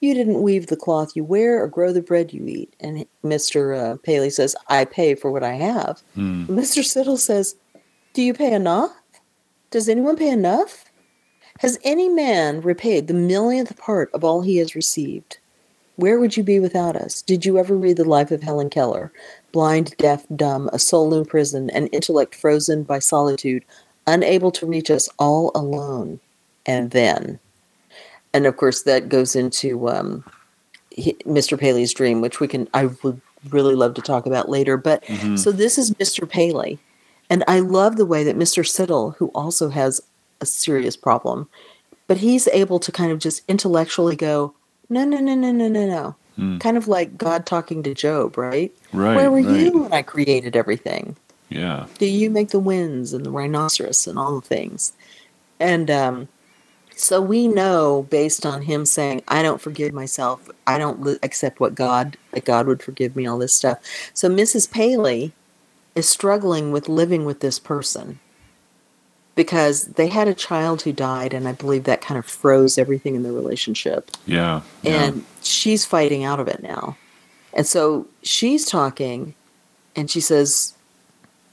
[0.00, 2.74] You didn't weave the cloth you wear or grow the bread you eat.
[2.80, 3.78] And Mr.
[3.78, 6.02] Uh, Paley says, I pay for what I have.
[6.16, 6.46] Mm.
[6.46, 6.82] Mr.
[6.82, 7.56] Siddle says,
[8.12, 8.92] Do you pay enough?
[9.70, 10.84] Does anyone pay enough?
[11.60, 15.38] Has any man repaid the millionth part of all he has received?
[15.96, 17.22] Where would you be without us?
[17.22, 19.12] Did you ever read the life of Helen Keller?
[19.52, 23.64] Blind, deaf, dumb, a soul in prison, an intellect frozen by solitude,
[24.06, 26.18] unable to reach us all alone.
[26.66, 27.38] And then
[28.34, 30.24] and of course that goes into um,
[30.98, 31.58] Mr.
[31.58, 34.76] Paley's dream, which we can I would really love to talk about later.
[34.76, 35.36] But mm-hmm.
[35.36, 36.28] so this is Mr.
[36.28, 36.78] Paley,
[37.30, 38.64] and I love the way that Mr.
[38.64, 40.02] Siddle, who also has
[40.40, 41.48] a serious problem,
[42.06, 44.52] but he's able to kind of just intellectually go,
[44.90, 46.16] no, no, no, no, no, no, no.
[46.38, 46.60] Mm.
[46.60, 48.74] Kind of like God talking to Job, right?
[48.92, 49.14] Right.
[49.14, 49.60] Where were right.
[49.60, 51.16] you when I created everything?
[51.48, 51.86] Yeah.
[51.98, 54.92] Do you make the winds and the rhinoceros and all the things?
[55.60, 56.28] And um,
[56.96, 60.48] so we know based on him saying, I don't forgive myself.
[60.66, 63.78] I don't accept what God, that God would forgive me, all this stuff.
[64.12, 64.70] So Mrs.
[64.70, 65.32] Paley
[65.94, 68.18] is struggling with living with this person
[69.34, 73.14] because they had a child who died, and I believe that kind of froze everything
[73.14, 74.10] in the relationship.
[74.26, 74.62] Yeah.
[74.84, 76.96] And she's fighting out of it now.
[77.52, 79.34] And so she's talking,
[79.96, 80.74] and she says,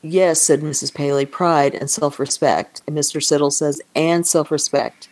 [0.03, 0.93] Yes, said Mrs.
[0.93, 2.81] Paley, pride and self respect.
[2.87, 3.21] And Mr.
[3.21, 5.07] Siddle says, And self respect.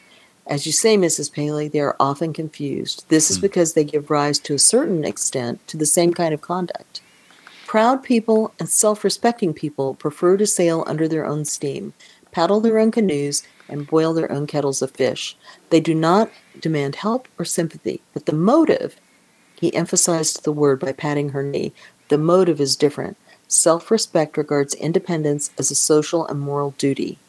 [0.50, 1.32] As you say, Mrs.
[1.32, 3.06] Paley, they are often confused.
[3.10, 3.42] This is hmm.
[3.42, 7.02] because they give rise to a certain extent to the same kind of conduct.
[7.68, 11.94] Proud people and self respecting people prefer to sail under their own steam,
[12.32, 15.38] paddle their own canoes, and boil their own kettles of fish.
[15.70, 18.96] They do not demand help or sympathy, but the motive,
[19.62, 21.74] he emphasized the word by patting her knee,
[22.08, 23.18] the motive is different.
[23.48, 27.20] Self respect regards independence as a social and moral duty.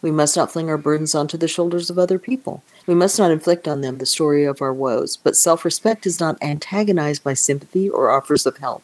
[0.00, 2.62] We must not fling our burdens onto the shoulders of other people.
[2.86, 5.16] We must not inflict on them the story of our woes.
[5.16, 8.82] But self respect is not antagonized by sympathy or offers of help.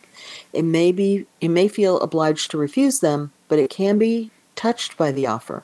[0.53, 4.97] It may be it may feel obliged to refuse them, but it can be touched
[4.97, 5.63] by the offer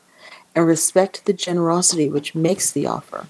[0.54, 3.26] and respect the generosity which makes the offer.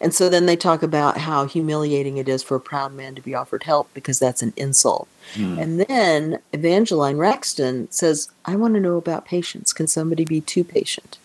[0.00, 3.22] And so then they talk about how humiliating it is for a proud man to
[3.22, 5.08] be offered help because that's an insult.
[5.34, 5.58] Mm.
[5.58, 9.72] And then Evangeline Wraxton says, I want to know about patience.
[9.72, 11.18] Can somebody be too patient?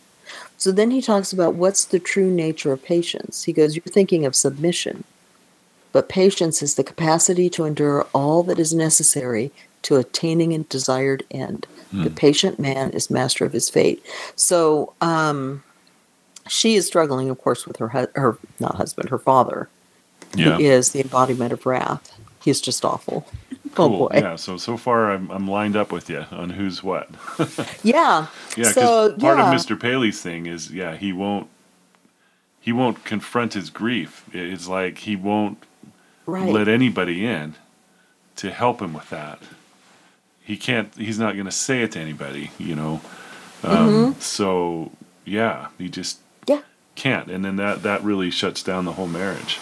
[0.57, 3.43] So then he talks about what's the true nature of patience.
[3.43, 5.03] He goes, You're thinking of submission,
[5.91, 11.23] but patience is the capacity to endure all that is necessary to attaining a desired
[11.31, 11.65] end.
[11.91, 12.03] Mm.
[12.03, 12.15] The hmm.
[12.15, 14.05] patient man is master of his fate.
[14.35, 15.63] So, um,
[16.47, 19.69] she is struggling, of course, with her her not husband, her father,
[20.35, 20.57] yeah.
[20.57, 22.17] who is the embodiment of wrath.
[22.43, 23.25] He's just awful.
[23.31, 23.85] Oh, cool.
[23.85, 24.09] Oh boy.
[24.13, 24.35] Yeah.
[24.35, 27.09] So so far, I'm I'm lined up with you on who's what.
[27.83, 28.27] yeah.
[28.57, 28.71] Yeah.
[28.71, 29.53] So part yeah.
[29.53, 29.79] of Mr.
[29.79, 31.47] Paley's thing is yeah he won't
[32.59, 34.25] he won't confront his grief.
[34.33, 35.65] It's like he won't
[36.25, 36.47] right.
[36.47, 37.55] let anybody in
[38.37, 39.39] to help him with that.
[40.43, 40.93] He can't.
[40.95, 42.51] He's not going to say it to anybody.
[42.57, 43.01] You know.
[43.63, 44.19] Um, mm-hmm.
[44.19, 44.91] So
[45.25, 46.19] yeah, he just
[46.95, 49.59] can't, and then that that really shuts down the whole marriage.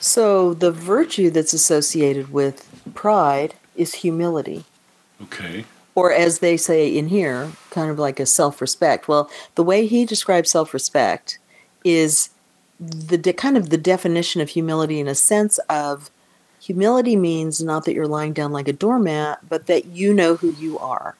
[0.00, 4.64] So the virtue that's associated with pride is humility.
[5.22, 5.64] Okay.
[5.94, 9.06] or as they say in here, kind of like a self respect.
[9.08, 11.38] Well, the way he describes self respect
[11.84, 12.30] is
[12.80, 16.10] the de- kind of the definition of humility in a sense of
[16.60, 20.52] humility means not that you're lying down like a doormat, but that you know who
[20.52, 21.16] you are.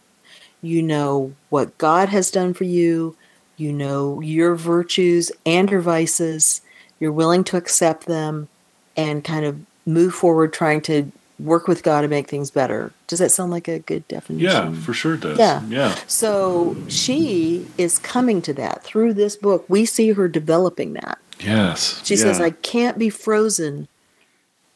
[0.62, 3.16] You know what God has done for you.
[3.56, 6.60] You know your virtues and your vices.
[7.00, 8.48] You're willing to accept them
[8.96, 12.92] and kind of move forward trying to work with God to make things better.
[13.08, 14.48] Does that sound like a good definition?
[14.48, 15.38] Yeah, for sure it does.
[15.38, 15.62] Yeah.
[15.66, 15.94] Yeah.
[16.06, 19.64] So she is coming to that through this book.
[19.68, 21.18] We see her developing that.
[21.40, 22.00] Yes.
[22.04, 23.88] She says, I can't be frozen.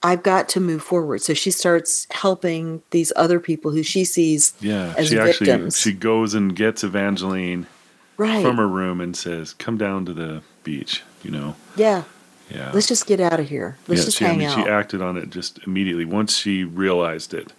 [0.02, 1.22] I've got to move forward.
[1.22, 5.78] So she starts helping these other people who she sees Yeah, as she actually victims.
[5.80, 7.66] she goes and gets Evangeline
[8.16, 8.44] right.
[8.44, 11.56] from her room and says, "Come down to the beach." You know.
[11.76, 12.04] yeah.
[12.48, 12.70] Yeah.
[12.72, 13.76] Let's just get out of here.
[13.88, 14.54] Let's yeah, just she, hang I mean, out.
[14.54, 17.52] she acted on it just immediately once she realized it.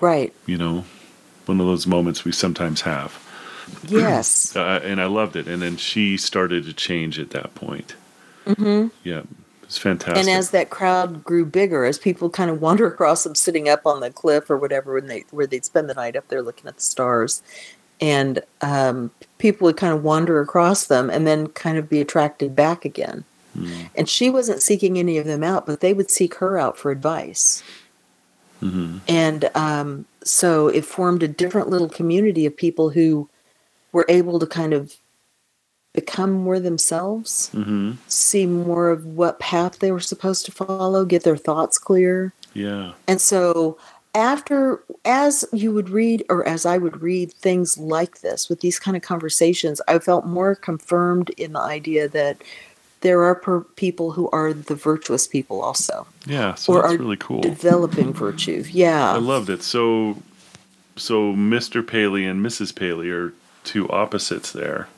[0.00, 0.32] right.
[0.46, 0.84] You know,
[1.44, 3.22] one of those moments we sometimes have.
[3.86, 4.56] Yes.
[4.56, 5.46] uh, and I loved it.
[5.46, 7.96] And then she started to change at that point.
[8.46, 8.88] Mm-hmm.
[9.04, 9.24] Yeah,
[9.62, 10.16] it's fantastic.
[10.16, 13.84] and as that crowd grew bigger, as people kind of wander across them sitting up
[13.84, 16.66] on the cliff or whatever, when they where they'd spend the night up there looking
[16.66, 17.42] at the stars,
[18.00, 22.54] and um, people would kind of wander across them and then kind of be attracted
[22.56, 23.24] back again.
[23.96, 26.92] And she wasn't seeking any of them out, but they would seek her out for
[26.92, 27.64] advice.
[28.62, 29.00] Mhm.
[29.08, 33.28] And um, so it formed a different little community of people who
[33.90, 34.94] were able to kind of
[35.92, 37.96] become more themselves Mhm.
[38.06, 42.32] see more of what path they were supposed to follow, get their thoughts clear.
[42.54, 43.76] yeah, And so
[44.18, 48.78] after as you would read or as I would read things like this with these
[48.80, 52.42] kind of conversations, I felt more confirmed in the idea that
[53.00, 56.56] there are per- people who are the virtuous people also, yeah.
[56.56, 57.42] So or that's are really cool.
[57.42, 58.64] developing virtue.
[58.68, 59.14] Yeah.
[59.14, 59.62] I loved it.
[59.62, 60.20] So,
[60.96, 61.86] so Mr.
[61.86, 62.74] Paley and Mrs.
[62.74, 64.88] Paley are two opposites there.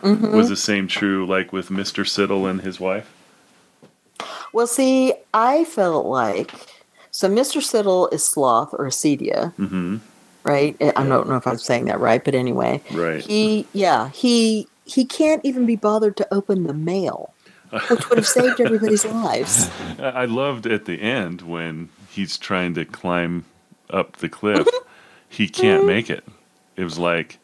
[0.00, 0.34] Mm-hmm.
[0.34, 2.06] Was the same true like with Mr.
[2.06, 3.12] Siddle and his wife?
[4.54, 6.50] Well, see, I felt like
[7.10, 7.60] so Mr.
[7.60, 9.96] Siddle is sloth or acedia, Mm-hmm.
[10.44, 10.76] right?
[10.80, 13.22] I don't know if I'm saying that right, but anyway, Right.
[13.24, 17.32] he yeah he he can't even be bothered to open the mail,
[17.88, 19.70] which would have saved everybody's lives.
[19.98, 23.44] I loved at the end when he's trying to climb
[23.90, 24.66] up the cliff.
[25.28, 26.24] he can't make it.
[26.76, 27.38] It was like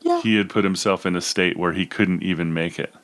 [0.00, 2.94] Yeah, he had put himself in a state where he couldn't even make it.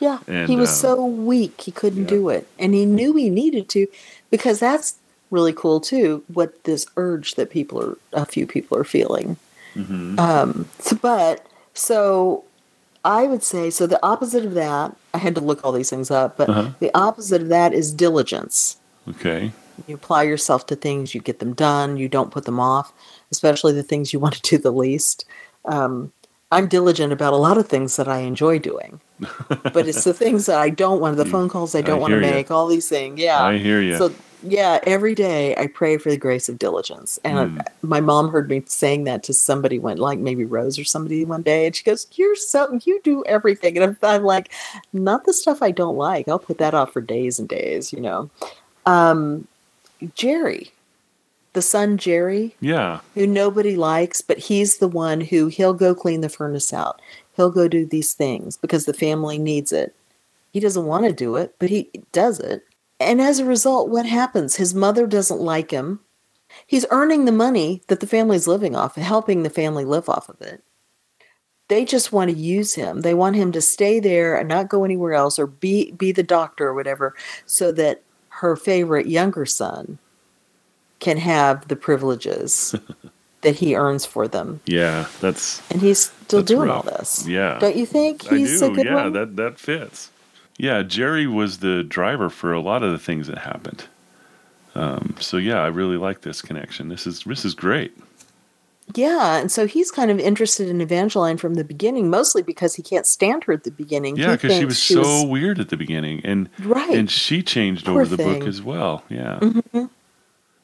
[0.00, 0.18] yeah.
[0.26, 2.16] and, he was um, so weak he couldn't yeah.
[2.18, 3.86] do it, and he knew he needed to,
[4.30, 4.94] because that's
[5.30, 6.22] really cool too.
[6.32, 9.36] What this urge that people are a few people are feeling.
[9.74, 10.18] Mm-hmm.
[10.18, 12.44] Um, so, but so
[13.04, 13.86] I would say so.
[13.86, 16.70] The opposite of that, I had to look all these things up, but Uh-huh.
[16.80, 18.76] the opposite of that is diligence.
[19.08, 19.52] Okay.
[19.86, 22.92] You apply yourself to things, you get them done, you don't put them off,
[23.30, 25.24] especially the things you want to do the least.
[25.64, 26.12] Um,
[26.52, 29.00] I'm diligent about a lot of things that I enjoy doing,
[29.72, 32.12] but it's the things that I don't want, the phone calls I don't I want
[32.12, 33.20] to make, all these things.
[33.20, 33.42] Yeah.
[33.42, 33.96] I hear you.
[33.96, 34.12] So
[34.42, 37.18] yeah, every day I pray for the grace of diligence.
[37.24, 37.66] And Mm.
[37.82, 41.42] my mom heard me saying that to somebody one like maybe Rose or somebody one
[41.42, 44.50] day, and she goes, "You're so you do everything." And I'm, I'm like,
[44.92, 46.28] "Not the stuff I don't like.
[46.28, 48.30] I'll put that off for days and days." You know,
[48.86, 49.46] um,
[50.14, 50.70] Jerry,
[51.52, 53.00] the son Jerry, yeah.
[53.14, 57.00] who nobody likes, but he's the one who he'll go clean the furnace out.
[57.36, 59.94] He'll go do these things because the family needs it.
[60.52, 62.64] He doesn't want to do it, but he does it.
[63.00, 64.56] And as a result, what happens?
[64.56, 66.00] His mother doesn't like him.
[66.66, 70.40] He's earning the money that the family's living off, helping the family live off of
[70.42, 70.62] it.
[71.68, 73.00] They just want to use him.
[73.02, 76.24] They want him to stay there and not go anywhere else or be be the
[76.24, 77.14] doctor or whatever
[77.46, 79.98] so that her favorite younger son
[80.98, 82.74] can have the privileges
[83.42, 84.60] that he earns for them.
[84.66, 85.06] Yeah.
[85.20, 86.86] That's And he's still doing rough.
[86.88, 87.26] all this.
[87.28, 87.58] yeah.
[87.60, 88.72] Don't you think I he's do.
[88.72, 89.12] a good yeah, one?
[89.12, 90.10] that that fits.
[90.60, 93.84] Yeah, Jerry was the driver for a lot of the things that happened.
[94.74, 96.88] Um, so yeah, I really like this connection.
[96.88, 97.96] This is this is great.
[98.94, 102.82] yeah, and so he's kind of interested in Evangeline from the beginning, mostly because he
[102.82, 104.16] can't stand her at the beginning.
[104.16, 106.90] Yeah, because she was so weird at the beginning, and right.
[106.90, 109.02] and she changed Poor over the book as well.
[109.08, 109.38] Yeah.
[109.40, 109.88] Mhm.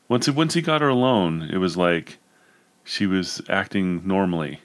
[0.09, 2.19] Once once he got her alone, it was like
[2.85, 4.61] she was acting normally.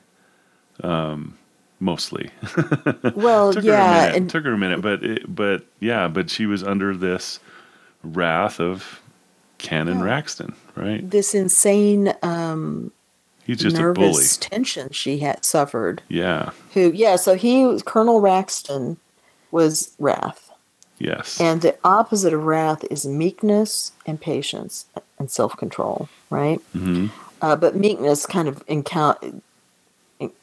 [0.83, 1.37] Um,
[1.81, 2.29] mostly.
[3.15, 4.15] well, took her a yeah, minute.
[4.15, 7.39] and took her a minute, but it, but yeah, but she was under this
[8.03, 9.01] wrath of
[9.57, 10.05] Canon Yeah.
[10.05, 11.07] Wraxton, right?
[11.09, 12.91] this insane um,
[13.45, 14.07] He's just a bully.
[14.07, 16.01] nervous tension she had suffered.
[16.07, 16.51] Yeah.
[16.73, 18.97] Who, yeah, so he was Colonel Wraxton
[19.51, 20.49] was wrath,
[20.99, 21.41] Yes.
[21.41, 24.85] and the opposite of wrath is meekness and patience
[25.19, 26.59] and self control, right?
[26.73, 27.07] hmm
[27.41, 29.43] Uh, but meekness kind of encount-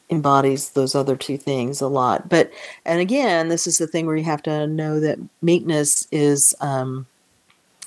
[0.09, 2.29] embodies those other two things a lot.
[2.29, 2.51] But
[2.85, 7.05] and again, this is the thing where you have to know that meekness is um,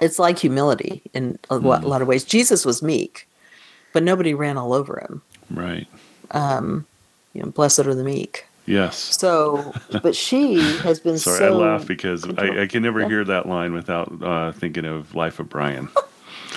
[0.00, 2.24] it's like humility in a, a lot of ways.
[2.24, 3.28] Jesus was meek,
[3.92, 5.22] but nobody ran all over him.
[5.50, 5.86] Right.
[6.30, 6.86] Um,
[7.32, 8.46] you know, blessed are the meek.
[8.66, 8.96] Yes.
[9.18, 11.46] So, but she has been Sorry, so.
[11.46, 15.40] I laugh because I, I can never hear that line without uh, thinking of Life
[15.40, 15.88] of Brian.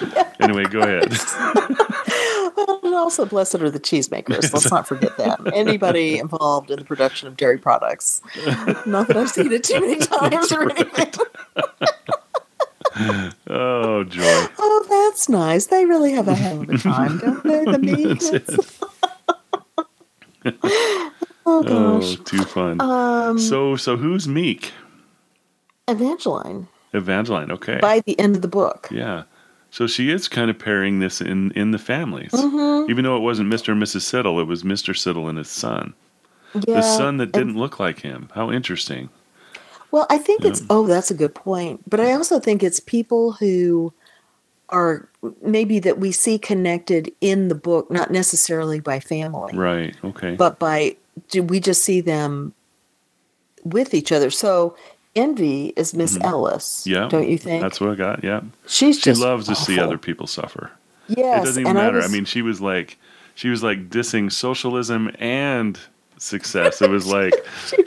[0.40, 1.14] anyway, go ahead.
[2.84, 4.54] And also, blessed are the cheesemakers.
[4.54, 5.48] Let's not forget them.
[5.54, 8.22] Anybody involved in the production of dairy products.
[8.86, 11.12] Not that I've seen it too many times or anything.
[13.48, 14.46] Oh, joy.
[14.58, 15.66] Oh, that's nice.
[15.68, 17.66] They really have a hell of a time, don't they?
[17.66, 18.80] The meekness.
[21.46, 22.80] oh Oh, too fun.
[22.80, 24.72] Um, so, so who's meek?
[25.88, 27.52] Evangeline Evangeline.
[27.52, 27.80] Okay.
[27.82, 28.88] by the end of the book.
[28.92, 29.24] Yeah.
[29.76, 32.90] So she is kind of pairing this in in the families, Mhm.
[32.90, 33.74] even though it wasn't Mr.
[33.74, 34.04] and Mrs.
[34.10, 34.94] Siddle, it was Mr.
[34.96, 35.94] Siddle and his son,
[36.54, 36.76] Yeah.
[36.76, 38.30] the son that didn't look like him.
[38.36, 39.10] How interesting.
[39.92, 40.52] Well, I think Yeah.
[40.52, 41.82] it's oh, that's a good point.
[41.90, 43.92] But I also think it's people who
[44.70, 45.10] are
[45.42, 49.94] maybe that we see connected in the book, not necessarily by family, Right.
[50.06, 50.36] Okay.
[50.36, 50.96] but by
[51.30, 52.54] do we just see them
[53.66, 54.30] with each other.
[54.32, 54.74] So
[55.16, 56.90] envy is Miss Ellis, Mm-hmm.
[56.92, 57.08] yeah.
[57.10, 57.62] don't you think?
[57.62, 58.24] That's what I got.
[58.24, 58.42] Yeah.
[58.68, 60.72] She's She just loves to see other people suffer.
[61.08, 62.00] Yes, it doesn't even matter.
[62.00, 62.98] I, was- mean, she was like,
[63.36, 65.80] she was like dissing socialism and
[66.18, 66.82] success.
[66.82, 67.34] It was like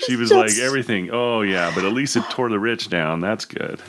[0.06, 1.10] she was, like just- everything.
[1.12, 3.20] Oh yeah, but at least it tore the rich down.
[3.20, 3.80] That's good.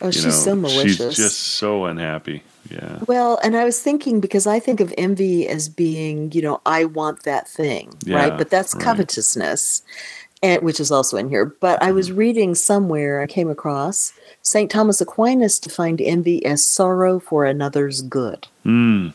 [0.00, 0.96] oh, You she's know, so malicious.
[1.14, 2.42] She's just so unhappy.
[2.70, 3.00] Yeah.
[3.06, 6.84] Well, and I was thinking because I think of envy as being, you know, I
[6.84, 8.38] want that thing, Yeah, right?
[8.38, 8.82] But that's right.
[8.84, 9.82] covetousness,
[10.42, 11.44] and which is also in here.
[11.46, 14.70] But I was reading somewhere I came across St.
[14.70, 19.12] Thomas Aquinas defined envy as sorrow for another's good, Mm,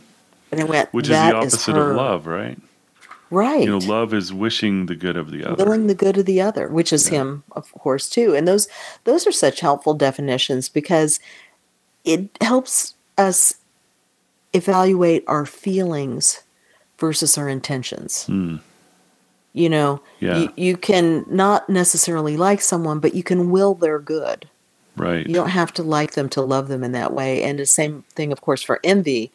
[0.51, 2.57] and I went, which is the opposite her." of love, right?
[3.29, 3.59] right?
[3.61, 5.65] You know, love is wishing the good of the other.
[5.65, 7.19] willing the good of the other, which is Yeah.
[7.19, 8.33] him, of course, too.
[8.35, 8.67] And those
[9.03, 11.19] those are such helpful definitions because
[12.05, 13.55] it helps us
[14.53, 16.41] evaluate our feelings
[16.99, 18.25] versus our intentions.
[18.29, 18.61] Mm,
[19.53, 20.37] You know, Yeah.
[20.37, 24.47] you, you can not necessarily like someone, but you can will their good.
[24.95, 25.25] right.
[25.27, 27.43] You don't have to like them to love them in that way.
[27.43, 29.31] And the same thing, of course, for envy.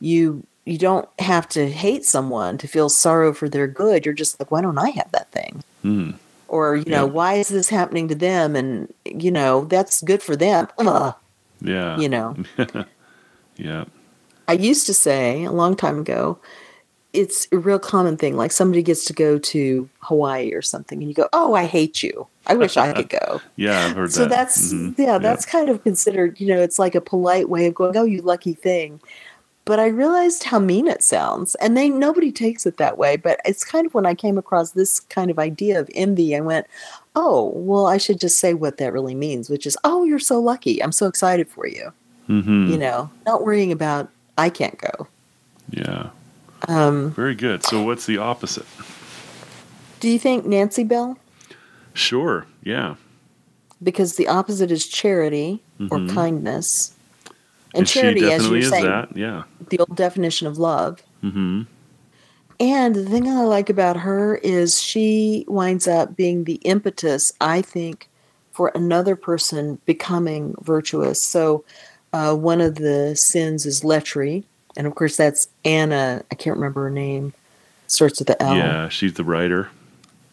[0.00, 4.04] You you don't have to hate someone to feel sorrow for their good.
[4.04, 5.64] You're just like, why don't I have that thing?
[5.84, 6.14] Mm,
[6.48, 7.12] or you know Yeah.
[7.12, 11.14] why is this happening to them and you know that's good for them Ugh,
[11.60, 11.98] yeah.
[11.98, 12.36] you know
[13.56, 13.84] Yeah.
[14.48, 16.38] i used to say a long time ago
[17.12, 21.08] it's a real common thing like somebody gets to go to hawaii or something and
[21.08, 23.86] you go oh i hate you i wish i could go Yeah.
[23.86, 24.30] I've heard so that.
[24.30, 24.98] that's Mhm.
[24.98, 28.04] yeah that's kind of considered you know it's like a polite way of going oh
[28.04, 28.98] you lucky thing
[29.66, 33.38] but i realized how mean it sounds and they nobody takes it that way but
[33.44, 36.66] it's kind of when i came across this kind of idea of envy i went
[37.14, 40.40] oh well i should just say what that really means which is oh you're so
[40.40, 41.92] lucky i'm so excited for you
[42.28, 42.70] Mhm.
[42.70, 45.06] you know not worrying about i can't go
[45.70, 46.08] Yeah.
[46.68, 47.64] Um, Very good.
[47.64, 48.66] So what's the opposite?
[50.00, 51.16] do you think nancy bell
[51.94, 52.46] Sure.
[52.62, 52.96] Yeah.
[53.82, 56.14] because the opposite is charity or Mhm.
[56.14, 56.92] kindness
[57.74, 59.16] and, And, charity as you're saying that.
[59.16, 59.42] Yeah.
[59.70, 61.62] the old definition of love Mm-hmm.
[62.60, 67.60] And the thing I like about her is she winds up being the impetus, I
[67.62, 68.08] think,
[68.52, 71.20] for another person becoming virtuous.
[71.20, 71.64] So
[72.12, 74.44] uh, one of the sins is lechery.
[74.76, 76.22] And of course, that's Anna.
[76.30, 77.34] I can't remember her name.
[77.86, 78.56] Starts with the L.
[78.56, 78.88] Yeah.
[78.88, 79.70] She's the writer.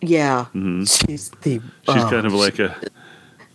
[0.02, 0.46] Yeah.
[0.46, 1.60] hmm She's the.
[1.60, 2.76] She's oh, kind of like a.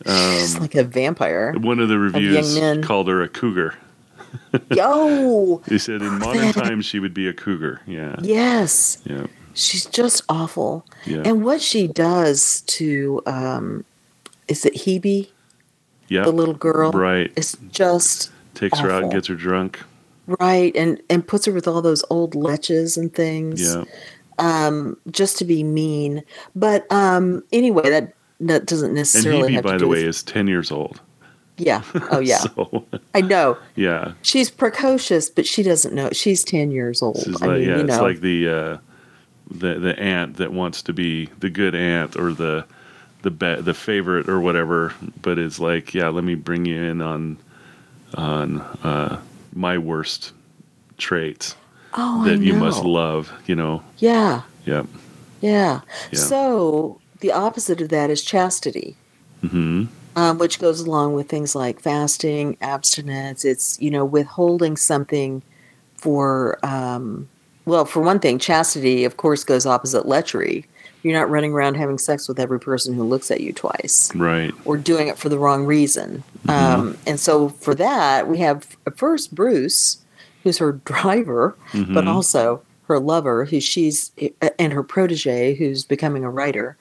[0.07, 1.55] she's Um, like a vampire.
[1.59, 2.83] one of the reviews men.
[2.83, 3.75] called her a cougar.
[4.70, 5.62] Yo!
[5.68, 7.81] He said in modern times she would be a cougar.
[7.87, 8.16] Yeah.
[8.20, 8.99] Yes.
[9.05, 9.27] Yeah.
[9.55, 10.85] She's just awful.
[11.07, 11.23] Yeah.
[11.25, 13.85] And what she does to, um,
[14.49, 15.29] is it Hebe,
[16.09, 16.25] yeah.
[16.25, 16.90] the little girl?
[16.90, 17.33] Right.
[17.37, 19.81] It's just Takes her out and gets her drunk.
[20.26, 23.62] Right, and and puts her with all those old leches and things.
[23.74, 23.84] Yeah.
[24.38, 26.22] Um, just to be mean.
[26.57, 30.72] But um, anyway, that that doesn't necessarily And Hebe, by the way, is 10 years
[30.72, 31.01] old.
[31.57, 31.82] yeah.
[32.11, 32.84] Oh yeah, So,
[33.14, 33.57] I know.
[33.76, 34.12] yeah.
[34.22, 36.11] She's precocious, but she doesn't know.
[36.12, 37.22] She's ten years old.
[37.40, 38.78] I like, mean, yeah, you it's like the, uh,
[39.53, 42.66] the, the aunt that wants to be the good aunt or the,
[43.22, 44.92] the, be- the favorite or whatever,
[45.22, 47.38] but it's like, yeah, let me bring you in on,
[48.14, 49.20] on, uh,
[49.55, 50.32] my worst
[50.98, 51.57] traits
[51.94, 53.82] oh, that you must love, you know?
[53.98, 54.86] Yeah, Yep.
[55.40, 55.80] yeah.
[56.11, 56.18] Yeah.
[56.18, 58.96] So the opposite of that is chastity.
[59.40, 59.84] hmm
[60.16, 63.44] um, which goes along with things like fasting, abstinence.
[63.44, 65.42] It's you know withholding something
[65.96, 67.28] for um,
[67.66, 70.66] well, for one thing, chastity, of course, goes opposite lechery.
[71.05, 74.52] You're not running around having sex with every person who looks at you twice Right.
[74.64, 76.24] or doing it for the wrong reason.
[76.48, 79.98] Um, and so for that, we have uh, first Bruce,
[80.42, 81.57] who's her driver,
[81.90, 86.76] but also her lover, who she's uh, and her protege, who's becoming a writer.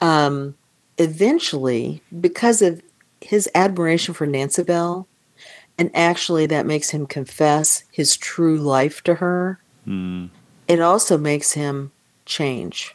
[0.00, 0.54] Um,
[0.98, 2.80] eventually, because of
[3.20, 5.06] his admiration for Nancy Bell,
[5.78, 9.58] and actually that makes him confess his true life to her.
[9.86, 10.30] Mm.
[10.68, 11.90] It also makes him
[12.26, 12.94] change.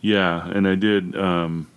[0.00, 1.16] Yeah, and I did.
[1.16, 1.68] Um,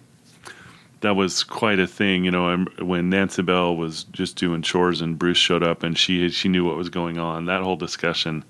[1.01, 2.45] that was quite a thing, you know.
[2.47, 6.47] I'm, when Nancy Bell was just doing chores and Bruce showed up and she she
[6.47, 7.45] knew what was going on.
[7.45, 8.43] That whole discussion,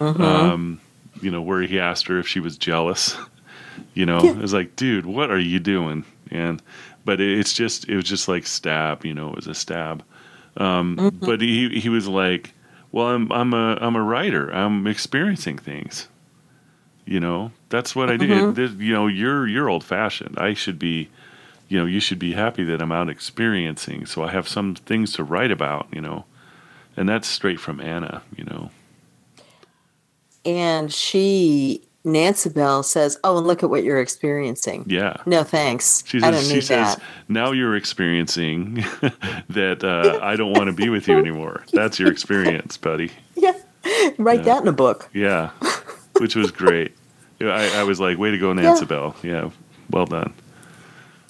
[0.00, 0.80] um,
[1.22, 3.16] you know, where he asked her if she was jealous.
[3.92, 4.30] You know, Yeah.
[4.30, 6.04] it was like, dude, what are you doing?
[6.30, 6.62] And
[7.04, 9.04] but it, it's just it was just like stab.
[9.04, 10.02] You know, it was a stab.
[10.56, 12.52] Um, But he he was like,
[12.92, 14.48] well, I'm I'm a I'm a writer.
[14.50, 16.08] I'm experiencing things.
[17.06, 18.56] You know, that's what I did.
[18.56, 20.36] This, you know, you're you're old fashioned.
[20.38, 21.08] I should be,
[21.68, 24.06] you know, you should be happy that I'm out experiencing.
[24.06, 25.86] So I have some things to write about.
[25.92, 26.24] You know,
[26.96, 28.22] and that's straight from Anna.
[28.36, 28.70] You know,
[30.44, 35.16] And she, Nancy Bell, says, "Oh, and look at what you're experiencing." yeah.
[35.26, 36.02] No, thanks.
[36.06, 37.02] She I don't she need says, that.
[37.28, 38.74] now you're experiencing
[39.48, 41.64] that uh, I don't want to be with you anymore.
[41.72, 43.10] That's your experience, buddy.
[43.36, 43.52] Yeah,
[44.18, 44.44] write Yeah.
[44.54, 45.08] that in a book.
[45.12, 45.50] Yeah,
[46.18, 46.92] which was great.
[47.40, 49.14] I, I was like, way to go, Nancy Bell.
[49.22, 49.50] Yeah,
[49.90, 50.32] well done.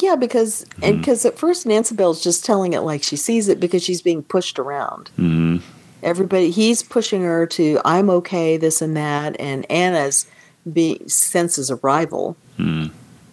[0.01, 0.84] Yeah, because Mm-hmm.
[0.84, 4.03] and because at first Nancy Bell's just telling it like she sees it because she's
[4.03, 5.09] being pushed around.
[5.16, 5.57] hmm
[6.03, 10.26] Everybody, he's pushing her to "I'm okay," this and that, and Anna's
[10.70, 12.91] be senses a rival, Mm.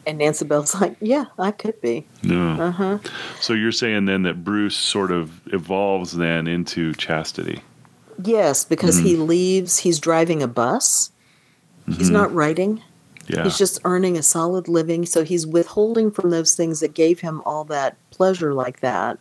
[0.08, 2.52] and Nancy Bell's like, "Yeah, I could be." No.
[2.54, 2.98] Uh huh.
[3.42, 7.60] So you're saying then that Bruce sort of evolves then into chastity.
[8.24, 9.26] Yes, because he Mm-hmm.
[9.28, 9.80] leaves.
[9.80, 11.12] He's driving a bus.
[11.88, 12.82] He's not writing.
[13.28, 13.44] Yeah.
[13.44, 15.06] He's just earning a solid living.
[15.06, 19.18] So he's withholding from those things that gave him all that pleasure, like that.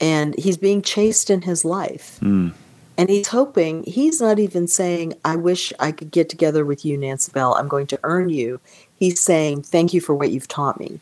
[0.00, 2.18] And he's being chaste in his life.
[2.20, 2.52] Mm.
[2.98, 6.96] And he's hoping, he's not even saying, I wish I could get together with you,
[6.96, 7.54] Nancy Bell.
[7.54, 8.58] I'm going to earn you.
[8.96, 11.00] He's saying, Thank you for what you've taught me.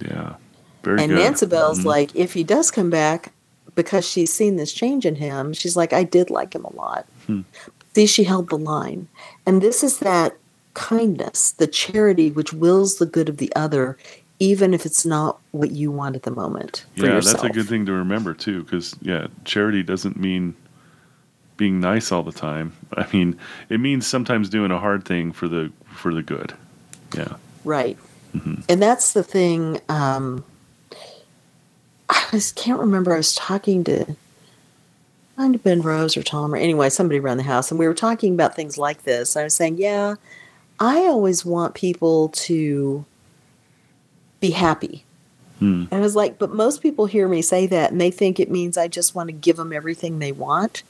[0.00, 0.34] Yeah.
[0.82, 1.18] Very and good.
[1.18, 1.84] Nancy Bell's Mhm.
[1.86, 3.32] like, if he does come back,
[3.74, 7.06] because she's seen this change in him, she's like, I did like him a lot.
[7.26, 7.40] Hmm.
[7.94, 9.08] See, she held the line.
[9.46, 10.36] And this is that
[10.74, 13.96] kindness, the charity which wills the good of the other,
[14.40, 16.84] even if it's not what you want at the moment.
[16.96, 17.42] For yeah, yourself.
[17.42, 20.54] that's a good thing to remember too, because yeah, charity doesn't mean
[21.56, 22.72] being nice all the time.
[22.96, 23.38] I mean,
[23.68, 26.52] it means sometimes doing a hard thing for the for the good.
[27.14, 27.34] Yeah.
[27.64, 27.96] Right.
[28.34, 28.62] Mm-hmm.
[28.68, 29.80] And that's the thing.
[29.88, 30.44] Um,
[32.08, 33.14] I just can't remember.
[33.14, 34.16] I was talking to,
[35.36, 37.94] might have been Rose or Tom or anyway, somebody around the house, and we were
[37.94, 39.36] talking about things like this.
[39.36, 40.14] I was saying, yeah,
[40.78, 43.04] I always want people to
[44.40, 45.04] be happy.
[45.58, 45.84] Hmm.
[45.90, 48.50] And I was like, but most people hear me say that and they think it
[48.50, 50.82] means I just want to give them everything they want.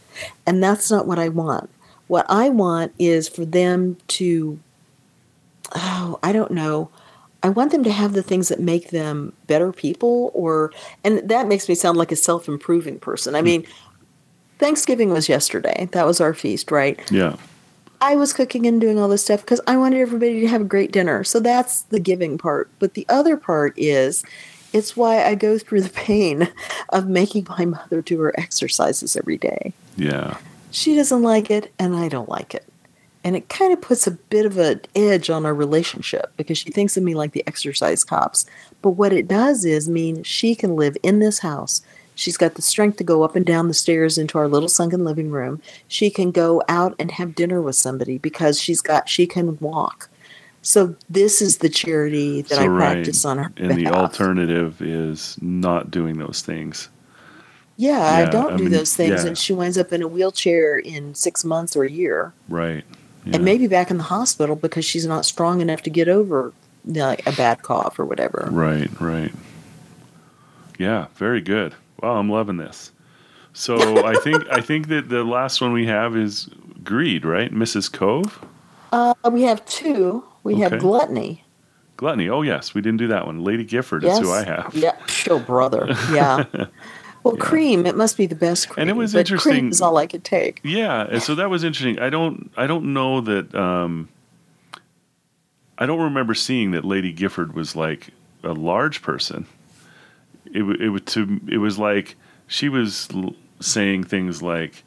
[0.47, 1.71] And that's not what I want.
[2.07, 4.59] What I want is for them to,
[5.75, 6.91] oh, I don't know.
[7.43, 10.73] I want them to have the things that make them better people, or,
[11.03, 13.35] and that makes me sound like a self improving person.
[13.35, 13.67] I mean,
[14.65, 15.91] Thanksgiving was yesterday.
[15.93, 16.99] That was our feast, right?
[17.11, 17.37] Yeah.
[18.01, 20.65] I was cooking and doing all this stuff because I wanted everybody to have a
[20.65, 21.23] great dinner.
[21.23, 22.71] So that's the giving part.
[22.79, 24.25] But the other part is
[24.73, 26.51] it's why I go through the pain
[26.89, 29.75] of making my mother do her exercises every day.
[29.99, 30.39] Yeah.
[30.71, 32.67] She doesn't like it, and I don't like it.
[33.23, 36.71] And it kind of puts a bit of an edge on our relationship because she
[36.71, 38.47] thinks of me like the exercise cops.
[38.81, 41.83] But what it does is mean she can live in this house.
[42.15, 45.05] She's got the strength to go up and down the stairs into our little sunken
[45.05, 45.61] living room.
[45.89, 50.09] She can go out and have dinner with somebody because she's got she can walk.
[50.62, 52.95] So this is the charity that I right.
[52.95, 56.89] practice on her And the alternative is not doing those things.
[57.77, 59.29] yeah, I don't I do mean, those things, yeah.
[59.29, 62.33] and she winds up in a wheelchair in six months or a year.
[62.49, 62.85] Right.
[63.27, 63.37] Yeah.
[63.37, 66.53] and maybe back in the hospital because she's not strong enough to get over
[66.85, 68.49] like a bad cough or whatever.
[68.51, 69.33] Right, right.
[70.79, 71.75] Yeah, very good.
[72.05, 72.93] Wow, I'm loving this.
[73.55, 76.51] So I think I think that the last one we have is
[76.83, 77.51] greed, right?
[77.51, 77.91] Mrs.
[77.91, 78.45] Cove,
[78.93, 80.23] Uh, we have two.
[80.43, 81.45] We have gluttony.
[81.97, 82.29] gluttony.
[82.29, 83.43] Oh yes, we didn't do that one.
[83.43, 84.75] Lady Gifford is who I have.
[84.75, 85.87] Yeah, show brother.
[86.13, 86.45] Yeah.
[87.23, 87.87] Well, cream.
[87.87, 88.83] It must be the best cream.
[88.83, 90.61] And it was interesting- Cream is all I could take.
[90.63, 91.99] Yeah, and so that was interesting.
[91.99, 94.11] I don't I don't know that um,
[95.79, 98.09] I don't remember seeing that Lady Gifford was like
[98.43, 99.47] a large person.
[100.55, 103.09] It it was to it was like she was
[103.61, 104.85] saying things like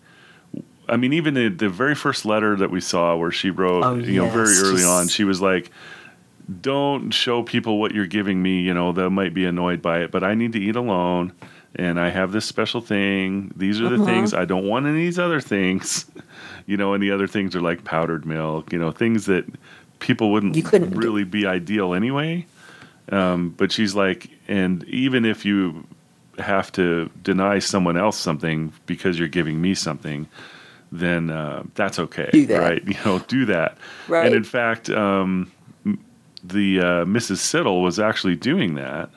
[0.89, 3.95] I mean, even the, the very first letter that we saw where she wrote, Oh,
[3.95, 5.69] you know, very early just- on, she was like,
[6.61, 8.61] don't show people what you're giving me.
[8.61, 11.33] You know, they might be annoyed by it, but I need to eat alone.
[11.75, 13.51] And I have this special thing.
[13.55, 14.05] These are the Uh-huh.
[14.05, 16.05] things I don't want any of these other things.
[16.69, 19.45] You know, and the other things are like powdered milk, you know, things that
[19.99, 22.45] people wouldn't You couldn't really be ideal anyway.
[23.11, 25.85] Um, but she's like, and even if you
[26.39, 30.27] have to deny someone else something because you're giving me something,
[30.91, 32.59] then uh, that's okay, Do that.
[32.59, 32.83] right?
[32.87, 33.77] You know, do that.
[34.07, 34.25] Right.
[34.27, 35.51] And in fact, um,
[36.43, 37.37] the uh, Mrs.
[37.37, 39.09] Siddle was actually doing that.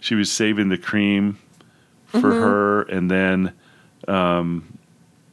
[0.00, 1.38] She was saving the cream
[2.06, 2.40] for Mm-hmm.
[2.40, 3.52] her, and then
[4.08, 4.78] um,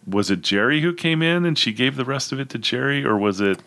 [0.07, 3.03] was it Jerry who came in and she gave the rest of it to Jerry,
[3.05, 3.59] or was it?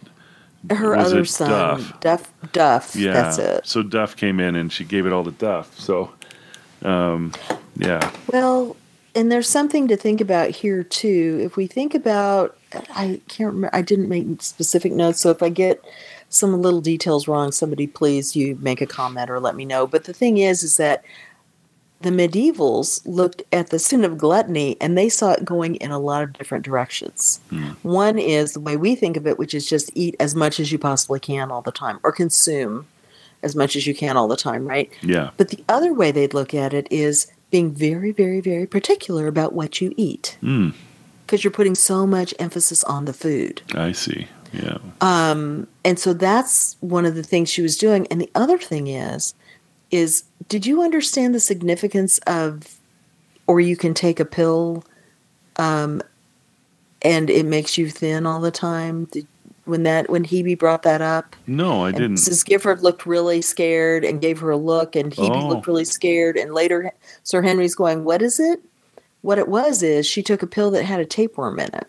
[0.70, 2.00] Her other son, Duff?
[2.00, 2.32] Duff.
[2.52, 2.96] Duff.
[2.96, 3.66] Yeah, That's it.
[3.66, 5.78] So Duff came in and she gave it all to Duff.
[5.78, 6.12] So,
[6.82, 7.32] um,
[7.76, 8.76] yeah, Well,
[9.14, 11.40] and there's something to think about here too.
[11.42, 12.56] If we think about,
[12.90, 13.70] I can't remember.
[13.72, 15.82] I didn't make specific notes, so if I get
[16.28, 19.86] some little details wrong, somebody please you make a comment or let me know.
[19.86, 21.02] But the thing is, is that
[22.01, 25.99] the medievals looked at the sin of gluttony and they saw it going in a
[25.99, 27.40] lot of different directions.
[27.82, 30.70] One is the way we think of it, which is just eat as much as
[30.70, 32.86] you possibly can all the time, or consume
[33.42, 34.90] as much as you can all the time, right?
[35.03, 39.26] yeah, But the other way they'd look at it is being very, very, very particular
[39.26, 40.74] about what you eat mm,
[41.26, 43.62] because you're putting so much emphasis on the food.
[43.74, 44.28] I see.
[44.53, 48.07] Yeah, Um, and so that's one of the things she was doing.
[48.07, 49.34] And the other thing is,
[49.91, 52.78] is did you understand the significance of,
[53.47, 54.84] or you can take a pill,
[55.57, 56.03] um,
[57.03, 59.05] and it makes you thin all the time?
[59.07, 59.26] Did,
[59.64, 62.14] when that when Hebe brought that up, no, I and didn't.
[62.16, 62.45] Mrs.
[62.45, 65.49] Gifford looked really scared and gave her a look, and Hebe Oh.
[65.49, 66.39] looked really scared.
[66.39, 66.91] And later,
[67.22, 68.61] Sir Henry's going, "What is it?"
[69.20, 71.86] What it was is she took a pill that had a tapeworm in it,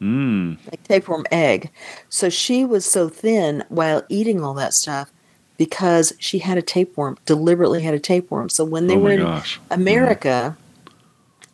[0.00, 1.70] Mm, like tapeworm egg.
[2.08, 5.12] So she was so thin while eating all that stuff
[5.60, 8.48] because she had a tapeworm, deliberately had a tapeworm.
[8.48, 9.60] So when they oh were in gosh.
[9.70, 10.56] America,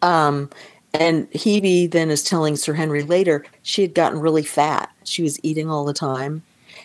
[0.01, 0.49] um,
[0.95, 4.93] and Hebe then is telling Sir Henry later she had gotten really fat.
[5.03, 6.45] She was eating all the time.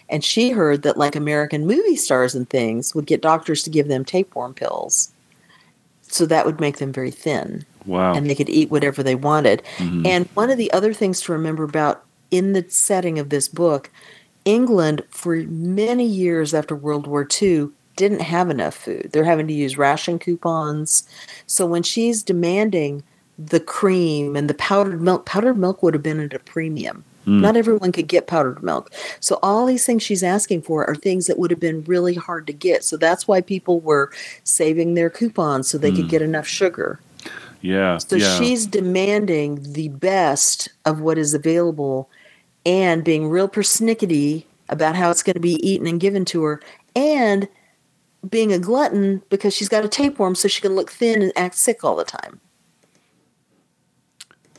[0.10, 3.88] And she heard that, like American movie stars and things, would get doctors to give
[3.88, 5.14] them tapeworm pills.
[6.02, 8.16] So that would make them very thin Wow.
[8.16, 9.62] and they could eat whatever they wanted.
[9.78, 10.08] Mhm.
[10.08, 13.92] And one of the other things to remember about in the setting of this book,
[14.46, 19.10] England, for many years after World War II, didn't have enough food.
[19.12, 21.08] They're having to use ration coupons.
[21.46, 23.04] So when she's demanding
[23.38, 27.04] the cream and the powdered milk, powdered milk would have been at a premium.
[27.28, 27.42] Mm.
[27.42, 28.92] Not everyone could get powdered milk.
[29.20, 32.48] So all these things she's asking for are things that would have been really hard
[32.48, 32.84] to get.
[32.84, 34.12] So that's why people were
[34.44, 36.10] saving their coupons so they could Mm.
[36.10, 37.00] get enough sugar.
[37.62, 38.00] yeah.
[38.00, 38.40] So yeah.
[38.40, 42.10] she's demanding the best of what is available
[42.66, 46.62] and being real persnickety about how it's going to be eaten and given to her
[46.96, 47.48] and
[48.30, 51.56] being a glutton because she's got a tapeworm so she can look thin and act
[51.56, 52.40] sick all the time.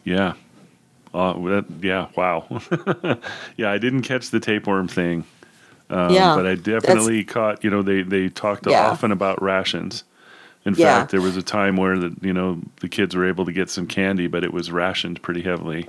[0.04, 0.34] Yeah.
[1.14, 2.08] Uh, that, yeah.
[2.16, 2.46] Wow.
[3.56, 5.24] yeah, I didn't catch the tapeworm thing.
[5.90, 8.88] Um, Yeah, But I definitely caught, you know, they, they talked Yeah.
[8.90, 10.04] often about rations.
[10.64, 11.00] In Yeah.
[11.00, 13.68] fact, there was a time where the, you know, the kids were able to get
[13.70, 15.86] some candy, but it was rationed pretty heavily.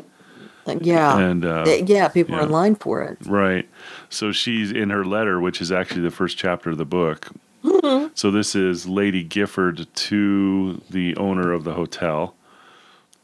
[0.65, 1.17] Yeah.
[1.19, 2.41] And, uh, yeah, people yeah.
[2.41, 3.17] are in line for it.
[3.25, 3.69] Right.
[4.09, 7.29] So she's in her letter, which is actually the first chapter of the book.
[7.63, 8.07] Mm-hmm.
[8.13, 12.35] So this is Lady Gifford to the owner of the hotel.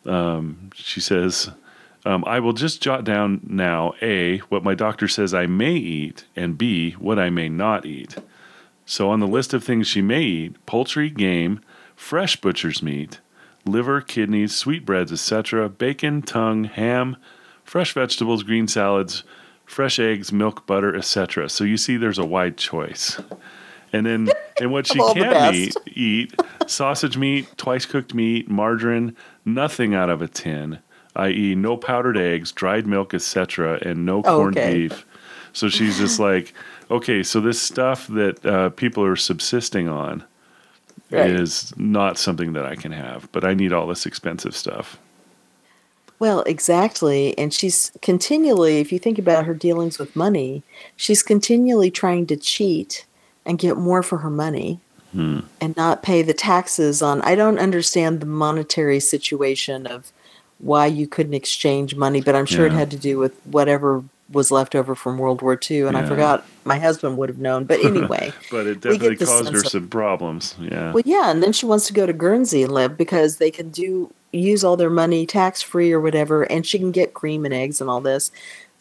[0.05, 1.49] Um, she says,
[2.05, 6.25] um, I will just jot down now A, what my doctor says I may eat,
[6.35, 8.15] and B, what I may not eat.
[8.85, 11.59] So on the list of things she may eat, poultry, game,
[11.95, 13.19] fresh butcher's meat,
[13.65, 17.17] liver, kidneys, sweetbreads, etc., bacon, tongue, ham,
[17.63, 19.23] fresh vegetables, green salads,
[19.65, 21.49] fresh eggs, milk, butter, etc.
[21.49, 23.19] So you see there's a wide choice.
[23.93, 24.27] And then
[24.59, 26.35] and what she can eat, eat
[26.65, 30.79] sausage meat, twice cooked meat, margarine, nothing out of a tin,
[31.15, 31.55] i.e.
[31.55, 34.73] no powdered eggs, dried milk, etc., and no corned Okay.
[34.87, 35.05] beef.
[35.53, 36.53] So she's just like,
[36.91, 40.23] okay, so this stuff that uh, people are subsisting on
[41.11, 41.29] Right.
[41.31, 44.97] is not something that I can have, but I need all this expensive stuff.
[46.19, 47.37] Well, exactly.
[47.37, 50.63] And she's continually, if you think about her dealings with money,
[50.97, 53.05] she's continually trying to cheat
[53.45, 54.79] and get more for her money
[55.13, 55.39] Hmm.
[55.59, 57.21] and not pay the taxes on.
[57.21, 60.11] I don't understand the monetary situation of
[60.59, 64.51] why you couldn't exchange money, but I'm sure it had to do with whatever was
[64.51, 65.81] left over from World War II.
[65.81, 67.65] And I forgot my husband would have known.
[67.65, 68.31] But anyway.
[68.51, 70.55] But it definitely caused her of- some problems.
[70.59, 70.91] Yeah.
[70.93, 73.69] Well, yeah, and then she wants to go to Guernsey and live because they can
[73.69, 77.53] do use all their money tax free or whatever, and she can get cream and
[77.53, 78.31] eggs and all this.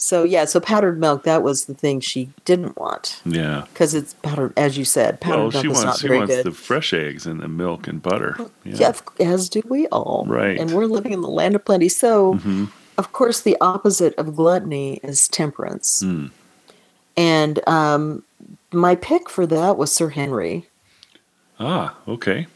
[0.00, 3.64] So yeah, so powdered milk that was the thing she didn't want Yeah.
[3.72, 6.18] because it's powdered, as you said, powdered Well, milk she is not wants she very
[6.18, 6.44] wants good.
[6.46, 8.36] the fresh eggs and the milk and butter.
[8.64, 10.24] Yeah, of- as do we all.
[10.28, 10.56] Right.
[10.60, 11.88] And we're living in the land of plenty.
[11.88, 12.66] So, hmm
[12.98, 16.02] of course, the opposite of gluttony is temperance.
[16.02, 16.30] Mm.
[17.16, 18.22] And um,
[18.72, 20.66] my pick for that was Sir Henry.
[21.58, 22.46] Ah, okay.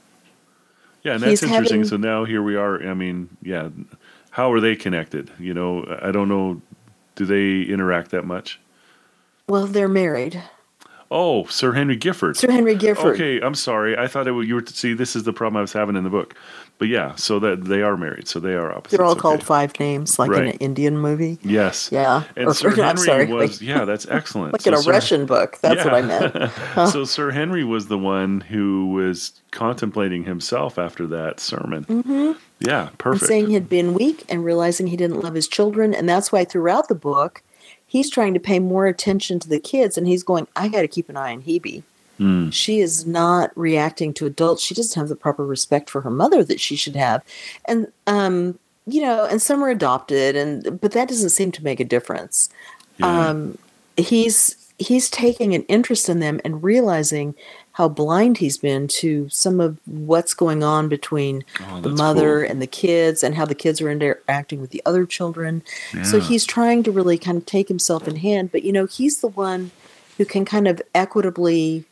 [1.03, 1.79] Yeah, and He's that's interesting.
[1.81, 2.81] having- So now here we are.
[2.87, 3.71] I mean, yeah,
[4.31, 5.31] how are they connected?
[5.39, 6.61] You know, I don't know.
[7.17, 8.61] Do they interact that much?
[9.49, 10.43] Well, they're married.
[11.11, 12.37] Oh, Sir Henry Gifford.
[12.39, 13.15] Sir Henry Gifford.
[13.17, 13.99] Okay, I'm sorry.
[13.99, 14.95] I thought it was, you were to see.
[14.95, 16.35] This is the problem I was having in the book.
[16.83, 18.27] But yeah, so that they are married.
[18.27, 18.91] So they are opposites.
[18.97, 19.21] They're all okay.
[19.21, 21.39] called five names, like in an Indian movie.
[21.45, 21.91] Yes.
[21.93, 22.25] Yeah.
[22.35, 24.53] And Or- Sir no, I'm Henry sorry, was like- yeah, that's excellent.
[24.53, 25.59] Like So in a Sir- Russian book.
[25.61, 26.35] That's what I meant.
[26.77, 26.87] Yeah.
[26.87, 31.85] so Sir Henry was the one who was contemplating himself after that sermon.
[31.85, 33.29] hmm Yeah, And perfect.
[33.29, 35.95] saying he'd been weak and realizing he didn't love his children.
[35.95, 37.45] And that's why throughout the book,
[37.87, 39.97] he's trying to pay more attention to the kids.
[39.97, 41.85] And he's going, I got to keep an eye on Hebe.
[42.23, 44.63] Mm, She is not reacting to adults.
[44.63, 47.23] She doesn't have the proper respect for her mother that she should have.
[47.67, 51.81] And, um, you know, and some are adopted, and but that doesn't seem to make
[51.81, 52.49] a difference.
[52.99, 53.29] yeah.
[53.31, 53.57] um,
[53.97, 57.35] he's he's taking an interest in them and realizing
[57.73, 62.51] how blind he's been to some of what's going on between Oh, the mother cool.
[62.51, 65.63] and the kids and how the kids are interacting with the other children
[66.03, 69.21] so he's trying to really kind of take himself in hand but you know he's
[69.21, 69.71] the one
[70.19, 71.85] who can kind of equitably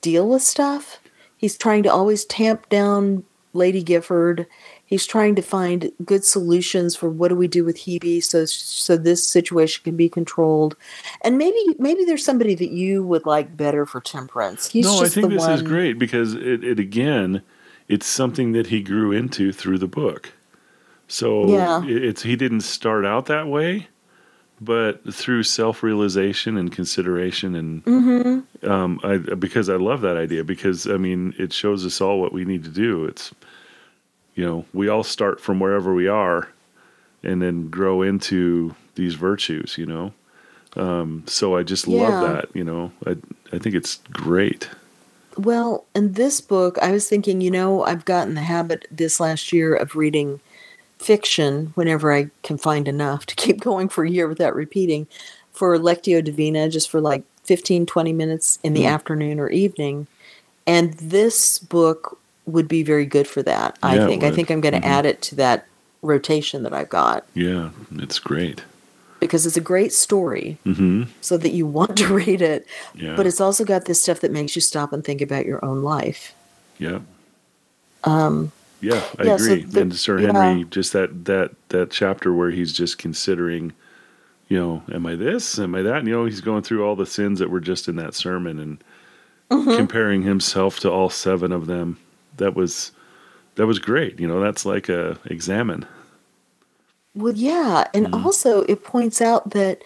[0.00, 1.00] deal with stuff.
[1.36, 4.46] He's trying to always tamp down lady gifford.
[4.84, 8.96] He's trying to find good solutions for what do we do with Hebe so so
[8.96, 10.76] this situation can be controlled.
[11.22, 14.70] And maybe maybe there's somebody that you would like better for temperance.
[14.70, 17.42] He's no, I think this one is great because it, it again,
[17.88, 20.32] it's something that he grew into through the book.
[21.08, 21.82] So Yeah.
[21.86, 23.88] it's he didn't start out that way,
[24.60, 28.42] but through self-realization and consideration and Mhm.
[28.68, 32.32] um, I because I love that idea because I mean it shows us all what
[32.32, 33.04] we need to do.
[33.04, 33.32] It's
[34.34, 36.48] you know we all start from wherever we are,
[37.22, 39.76] and then grow into these virtues.
[39.76, 40.12] You know,
[40.76, 42.08] um, so I just Yeah.
[42.08, 42.48] love that.
[42.54, 43.16] You know, I
[43.52, 44.68] I think it's great.
[45.36, 49.52] Well, in this book, I was thinking, you know, I've gotten the habit this last
[49.52, 50.38] year of reading
[51.04, 55.06] fiction whenever I can find enough to keep going for a year without repeating
[55.52, 58.90] for Lectio Divina, just for like 15, 20 minutes in the Mm.
[58.90, 60.06] afternoon or evening.
[60.66, 64.24] And this book would be very good for that, I Yeah, it think.
[64.24, 64.84] I think I'm going to Mhm.
[64.98, 65.66] add it to that
[66.02, 68.62] rotation that I've got Yeah, it's great.
[69.20, 72.66] because it's a great story hmm so that you want to read it.
[72.94, 75.64] Yeah, But it's also got this stuff that makes you stop and think about your
[75.64, 76.34] own life.
[76.78, 76.98] yeah,
[78.04, 78.52] Um,
[78.84, 79.02] yeah.
[79.18, 79.62] I Yeah, so agree.
[79.64, 80.32] the- and Sir yeah.
[80.32, 83.72] Henry, just that that that chapter where he's just considering,
[84.48, 85.58] you know, am I this?
[85.58, 85.98] Am I that?
[85.98, 88.58] And, you know, he's going through all the sins that were just in that sermon
[88.58, 88.84] and
[89.50, 89.76] mhm.
[89.76, 91.98] comparing himself to all seven of them.
[92.36, 92.92] That was
[93.56, 94.18] that was great.
[94.20, 95.86] You know, that's like a examen.
[97.14, 98.24] Well, yeah, and Mhm.
[98.24, 99.82] also it points out that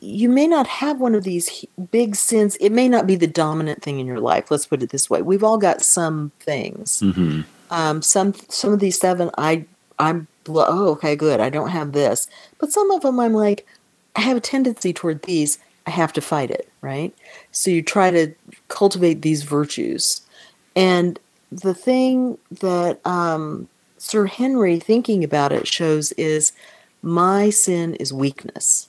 [0.00, 2.56] you may not have one of these big sins.
[2.60, 4.50] It may not be the dominant thing in your life.
[4.50, 7.00] Let's put it this way: we've all got some things.
[7.00, 9.64] hmm Um, some some of these seven, I
[9.98, 11.40] I'm oh okay good.
[11.40, 13.66] I don't have this, but some of them I'm like
[14.14, 15.58] I have a tendency toward these.
[15.86, 17.14] I have to fight it, right?
[17.52, 18.34] So you try to
[18.68, 20.20] cultivate these virtues,
[20.74, 21.18] and
[21.52, 26.52] the thing that um, Sir Henry thinking about it shows is
[27.02, 28.88] my sin is weakness.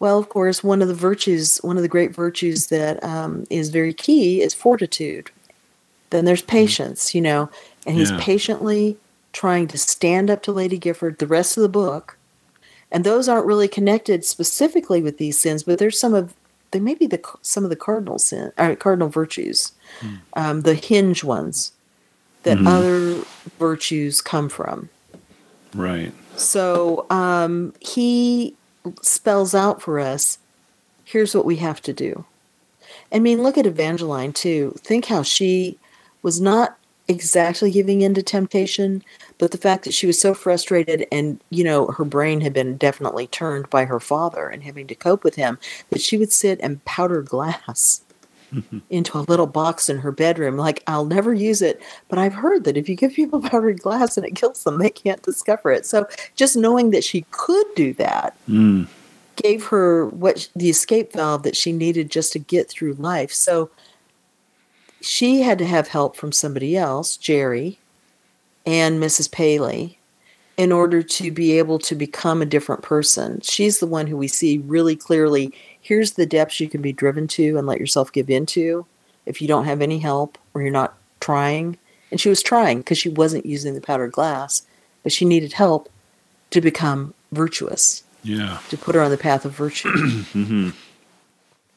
[0.00, 3.70] Well, of course, one of the virtues, one of the great virtues that um, is
[3.70, 5.30] very key is fortitude.
[6.10, 7.50] Then there's patience, you know,
[7.86, 8.18] and he's Yeah.
[8.20, 8.96] patiently
[9.32, 12.16] trying to stand up to Lady Gifford the rest of the book.
[12.92, 16.34] And those aren't really connected specifically with these sins, but there's some of
[16.70, 19.72] they may be the some of the cardinal sin, or cardinal virtues,
[20.34, 21.70] um, the hinge ones
[22.42, 22.66] that Mhm.
[22.66, 23.24] other
[23.58, 24.88] virtues come from.
[25.72, 26.12] Right.
[26.36, 28.56] So um, he
[29.02, 30.38] spells out for us
[31.04, 32.24] here's what we have to do.
[33.12, 34.74] I mean, look at Evangeline, too.
[34.82, 35.78] Think how she
[36.24, 39.02] was not exactly giving in to temptation,
[39.38, 42.78] but the fact that she was so frustrated and, you know, her brain had been
[42.78, 45.58] definitely turned by her father and having to cope with him,
[45.90, 48.00] that she would sit and powder glass
[48.90, 50.56] into a little box in her bedroom.
[50.56, 54.16] Like, I'll never use it, but I've heard that if you give people powdered glass
[54.16, 55.84] and it kills them, they can't discover it.
[55.84, 56.06] So
[56.36, 58.86] just knowing that she could do that Mm.
[59.36, 63.32] gave her what the escape valve that she needed just to get through life.
[63.32, 63.68] So
[65.04, 67.78] she had to have help from somebody else, Jerry,
[68.66, 69.30] and Mrs.
[69.30, 69.98] Paley
[70.56, 73.40] in order to be able to become a different person.
[73.42, 75.52] She's the one who we see really clearly.
[75.80, 78.86] Here's the depths you can be driven to and let yourself give into
[79.26, 81.76] if you don't have any help or you're not trying.
[82.10, 84.62] And she was trying because she wasn't using the powdered glass,
[85.02, 85.88] but she needed help
[86.50, 88.58] to become virtuous, Yeah.
[88.68, 89.90] to put her on the path of virtue.
[90.32, 90.70] hmm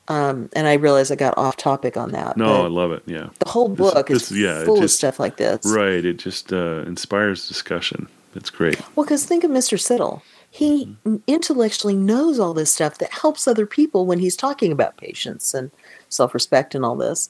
[0.08, 2.38] um, and I realize I got off topic on that.
[2.38, 3.04] No, I love it.
[3.06, 3.30] Yeah.
[3.40, 5.66] the whole book this- is yeah, full of just- stuff like this.
[5.66, 6.04] Right.
[6.06, 8.08] It just uh, inspires discussion.
[8.34, 8.80] That's great.
[8.96, 9.78] Well, because think of Mr.
[9.80, 10.22] Siddle.
[10.50, 10.96] He
[11.28, 15.72] intellectually knows all this stuff that helps other people when he's talking about patience and
[16.10, 17.30] self respect and all this.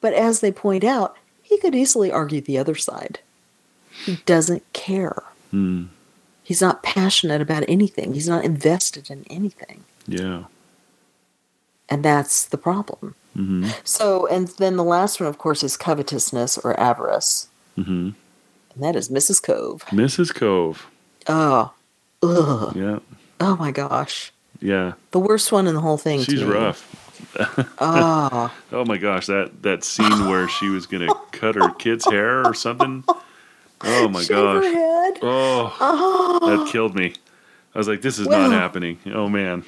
[0.00, 3.20] But as they point out, he could easily argue the other side.
[4.04, 5.22] He doesn't care.
[5.52, 5.88] Mm.
[6.42, 9.84] He's not passionate about anything, he's not invested in anything.
[10.06, 10.44] Yeah.
[11.88, 13.14] And that's the problem.
[13.34, 17.48] hmm So, and then the last one, of course, is covetousness or avarice.
[17.76, 18.10] hmm
[18.74, 19.42] And that is Mrs.
[19.42, 19.84] Cove.
[19.86, 20.34] Mrs.
[20.34, 20.86] Cove.
[21.28, 21.72] Oh,
[22.22, 22.74] ugh.
[22.76, 22.98] Yeah.
[23.40, 24.32] Oh my gosh.
[24.60, 24.92] Yeah.
[25.10, 26.22] The worst one in the whole thing.
[26.22, 26.80] She's rough.
[27.80, 32.46] Oh, Oh my gosh, that that scene where she was gonna cut her kid's hair
[32.46, 33.04] or something.
[33.82, 34.64] Oh my shave gosh.
[35.22, 37.14] Oh, Oh, that killed me.
[37.74, 38.98] I was like, this is Well- not happening.
[39.12, 39.64] Oh man.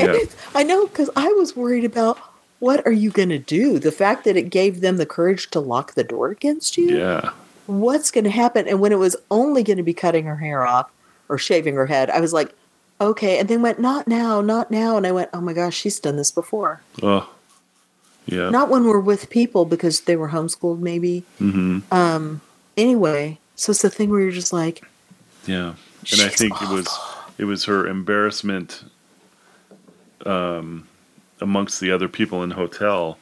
[0.00, 0.18] Yeah.
[0.54, 2.18] I know because I was worried about
[2.58, 3.78] what are you going to do?
[3.78, 6.98] The fact that it gave them the courage to lock the door against you.
[6.98, 7.30] Yeah.
[7.66, 8.68] What's going to happen?
[8.68, 10.90] And when it was only going to be cutting her hair off
[11.28, 12.54] or shaving her head, I was like,
[13.00, 13.38] okay.
[13.38, 14.96] And then went, not now, not now.
[14.96, 16.82] And I went, oh my gosh, she's done this before.
[17.02, 17.28] Oh.
[18.26, 18.50] Yeah.
[18.50, 21.24] Not when we're with people because they were homeschooled, maybe.
[21.38, 22.40] hmm Um.
[22.76, 24.84] Anyway, so it's the thing where you're just like,
[25.46, 25.74] Yeah.
[26.12, 26.88] And I think it was
[27.38, 28.84] it was her embarrassment
[30.26, 30.86] um
[31.40, 33.18] amongst the other people in the hotel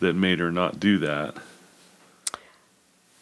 [0.00, 1.36] that made her not do that.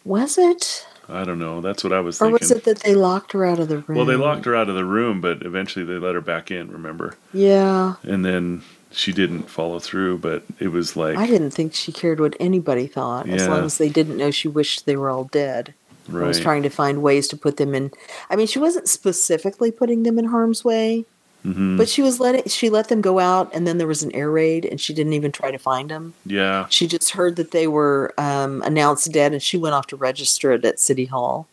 [0.05, 0.87] was it?
[1.09, 1.61] I don't know.
[1.61, 2.39] That's what I was Or thinking.
[2.41, 3.97] was it that they locked her out of the room?
[3.99, 6.71] well, they locked her out of the room, but eventually they let her back in,
[6.71, 7.17] remember?
[7.35, 7.97] Yeah.
[8.05, 12.21] And then she didn't follow through, but it was like I didn't think she cared
[12.21, 15.75] what anybody thought, as long as they didn't know she wished they were all dead.
[16.09, 17.91] I was trying to find ways to put them in.
[18.31, 21.05] I mean, she wasn't specifically putting them in harm's way,
[21.43, 24.13] hmm but she was letting she let them go out, and then there was an
[24.13, 26.15] air raid, and she didn't even try to find them.
[26.25, 26.67] Yeah.
[26.69, 30.53] She just heard that they were um, announced dead, and she went off to register
[30.53, 31.49] it at City Hall.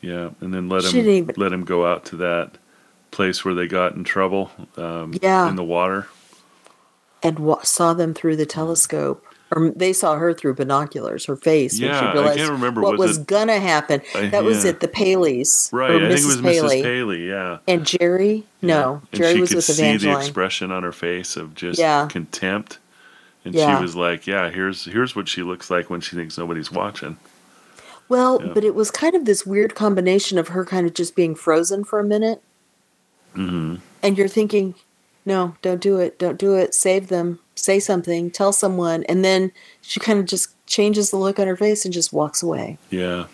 [0.00, 2.52] Yeah, and then let She him even- let him go out to that
[3.10, 5.48] place where they got in trouble um, Yeah.
[5.48, 6.06] in the water.
[7.22, 9.24] and wa- saw them through the telescope.
[9.54, 11.78] Or they saw her through binoculars, her face.
[11.78, 14.02] Yeah, she I realized can't remember, what was was, gonna happen.
[14.12, 14.70] That was yeah.
[14.70, 14.80] it.
[14.80, 16.80] The Paleys, Right, I think it was Paley.
[16.80, 16.82] Mrs.
[16.82, 17.28] Paley.
[17.28, 18.44] Yeah, And Jerry?
[18.60, 21.78] No, and Jerry she was could with see the expression on her face of just
[21.78, 22.08] Yeah.
[22.10, 22.78] contempt,
[23.44, 23.76] and Yeah.
[23.78, 27.16] she was like, "Yeah, here's here's what she looks like when she thinks nobody's watching."
[28.08, 28.52] well, Yeah.
[28.52, 31.84] but it was kind of this weird combination of her kind of just being frozen
[31.84, 32.42] for a minute,
[33.32, 34.74] hmm and you're thinking,
[35.24, 36.74] "No, don't do it, don't do it.
[36.74, 37.38] Save them.
[37.56, 38.30] Say something.
[38.30, 39.50] Tell someone." And then
[39.82, 42.78] she kind of just changes the look on her face and just walks away.
[42.90, 43.26] Yeah,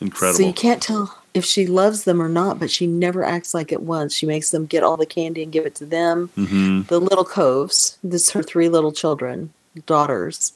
[0.00, 0.38] incredible.
[0.38, 3.72] So you can't tell if she loves them or not, but she never acts like
[3.72, 4.14] it once.
[4.14, 6.28] She makes them get all the candy and give it to them.
[6.34, 7.96] hmm the little coves.
[8.04, 9.52] This her three little children,
[9.86, 10.52] daughters,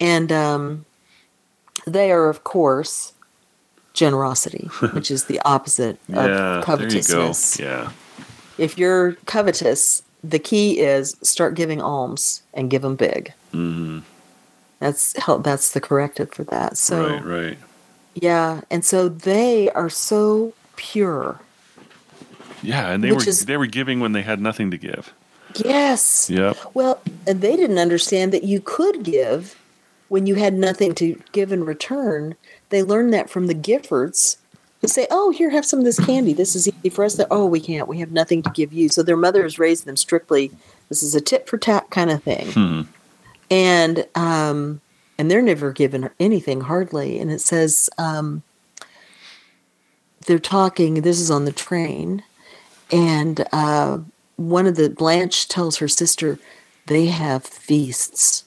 [0.00, 0.84] and um,
[1.86, 3.12] they are, of course,
[3.94, 6.62] generosity, which is the opposite of Yeah, of there you go.
[6.62, 7.58] covetousness.
[7.60, 7.90] Yeah,
[8.58, 13.32] If you're covetous, the key is start giving alms and give them big.
[13.52, 14.00] hmm
[14.80, 15.38] That's how.
[15.38, 16.76] That's the corrective for that.
[16.76, 17.58] So right, right.
[18.14, 21.40] yeah, and so they are so pure.
[22.62, 25.12] Yeah, and they were is- they were giving when they had nothing to give.
[25.64, 26.28] Yes.
[26.28, 26.56] Yep.
[26.74, 29.56] Well, and they didn't understand that you could give
[30.08, 32.34] when you had nothing to give in return.
[32.68, 34.36] They learned that from the Giffords
[34.80, 36.32] who say, Oh, here, have some of this candy.
[36.32, 37.14] This is easy for us.
[37.16, 37.88] That, oh, we can't.
[37.88, 38.88] We have nothing to give you.
[38.88, 40.50] So their mother has raised them strictly.
[40.88, 42.52] This is a tit for tat kind of thing.
[42.52, 42.82] Hmm.
[43.50, 44.80] And, um,
[45.18, 47.18] and they're never given anything hardly.
[47.18, 48.42] And it says, um,
[50.28, 52.22] they're talking, this is on the train,
[52.92, 53.98] and uh,
[54.36, 56.38] one of the Blanche tells her sister,
[56.86, 58.44] they have feasts.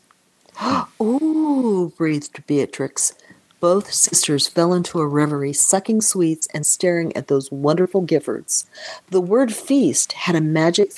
[0.62, 3.14] oh, breathed Beatrix.
[3.62, 8.66] Both sisters fell into a reverie, sucking sweets and staring at those wonderful Giffords.
[9.12, 10.92] The word feast had a magic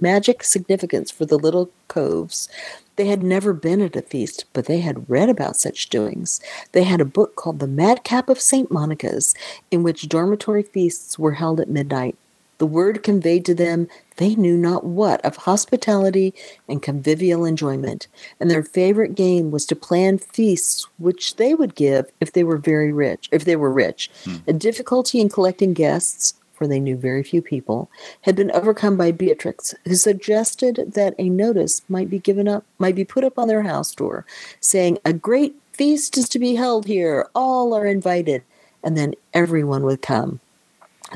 [0.00, 2.48] magic significance for the little coves.
[2.96, 6.40] They had never been at a feast, but they had read about such doings.
[6.72, 8.70] They had a book called The Madcap of St.
[8.70, 9.34] Monica's,
[9.70, 12.16] in which dormitory feasts were held at midnight.
[12.60, 13.88] The word conveyed to them
[14.18, 16.34] they knew not what of hospitality
[16.68, 18.06] and convivial enjoyment,
[18.38, 22.58] and their favorite game was to plan feasts which they would give if they were
[22.58, 24.10] very rich, if they were rich.
[24.26, 24.36] Hmm.
[24.46, 27.90] A difficulty in collecting guests, for they knew very few people,
[28.20, 32.94] had been overcome by Beatrix, who suggested that a notice might be given up, might
[32.94, 34.26] be put up on their house door,
[34.60, 37.26] saying, "A great feast is to be held here.
[37.34, 38.42] All are invited,"
[38.82, 40.40] and then everyone would come.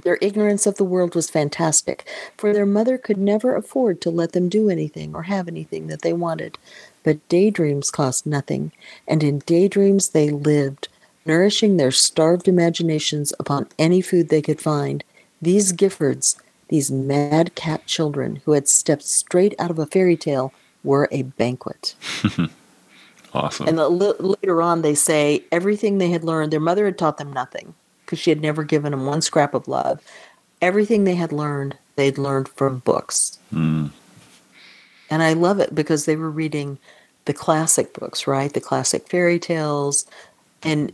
[0.02, 2.06] Their ignorance of the world was fantastic,
[2.36, 6.02] for their mother could never afford to let them do anything or have anything that
[6.02, 6.58] they wanted.
[7.02, 8.72] But daydreams cost nothing,
[9.06, 10.88] and in daydreams they lived,
[11.24, 15.04] nourishing their starved imaginations upon any food they could find.
[15.40, 16.36] These Giffords,
[16.68, 21.94] these madcap children who had stepped straight out of a fairy tale, were a banquet.
[23.36, 23.66] Awesome.
[23.66, 27.32] And the, later on, they say everything they had learned, their mother had taught them
[27.32, 27.74] nothing
[28.04, 30.00] because she had never given them one scrap of love.
[30.60, 33.38] Everything they had learned, they'd learned from books.
[33.52, 33.90] Mm.
[35.10, 36.78] And I love it because they were reading
[37.24, 38.52] the classic books, right?
[38.52, 40.06] The classic fairy tales
[40.62, 40.92] and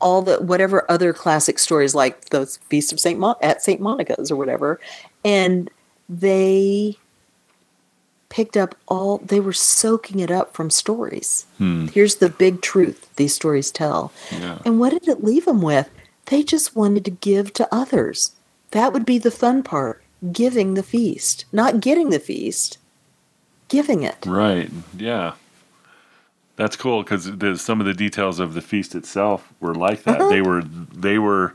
[0.00, 4.30] all the whatever other classic stories like the Feast of Saint Mon- at Saint Monica's
[4.30, 4.80] or whatever.
[5.24, 5.70] And
[6.08, 6.96] they
[8.28, 11.46] picked up all they were soaking it up from stories.
[11.58, 11.86] Hmm.
[11.88, 14.12] Here's the big truth these stories tell.
[14.32, 14.58] Yeah.
[14.64, 15.88] And what did it leave them with?
[16.26, 18.32] They just wanted to give to others.
[18.70, 22.78] That would be the fun part giving the feast, not getting the feast,
[23.68, 24.24] giving it.
[24.24, 24.70] Right.
[24.96, 25.34] Yeah.
[26.56, 30.20] That's cool because some of the details of the feast itself were like that.
[30.20, 30.30] Uh-huh.
[30.30, 31.54] They were they were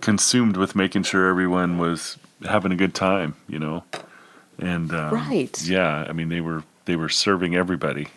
[0.00, 3.84] consumed with making sure everyone was having a good time, you know.
[4.58, 5.62] And um, Right.
[5.62, 8.08] Yeah, I mean they were they were serving everybody.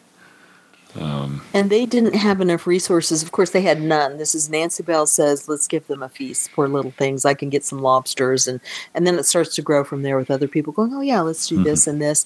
[1.00, 3.24] Um, and they didn't have enough resources.
[3.24, 4.18] Of course, they had none.
[4.18, 6.52] This is Nancy Bell says, let's give them a feast.
[6.54, 7.26] Poor little things.
[7.26, 8.48] I can get some lobsters.
[8.48, 8.60] And,
[8.94, 11.48] and then it starts to grow from there with other people going, oh, yeah, let's
[11.48, 11.64] do mm-hmm.
[11.64, 12.26] this and this.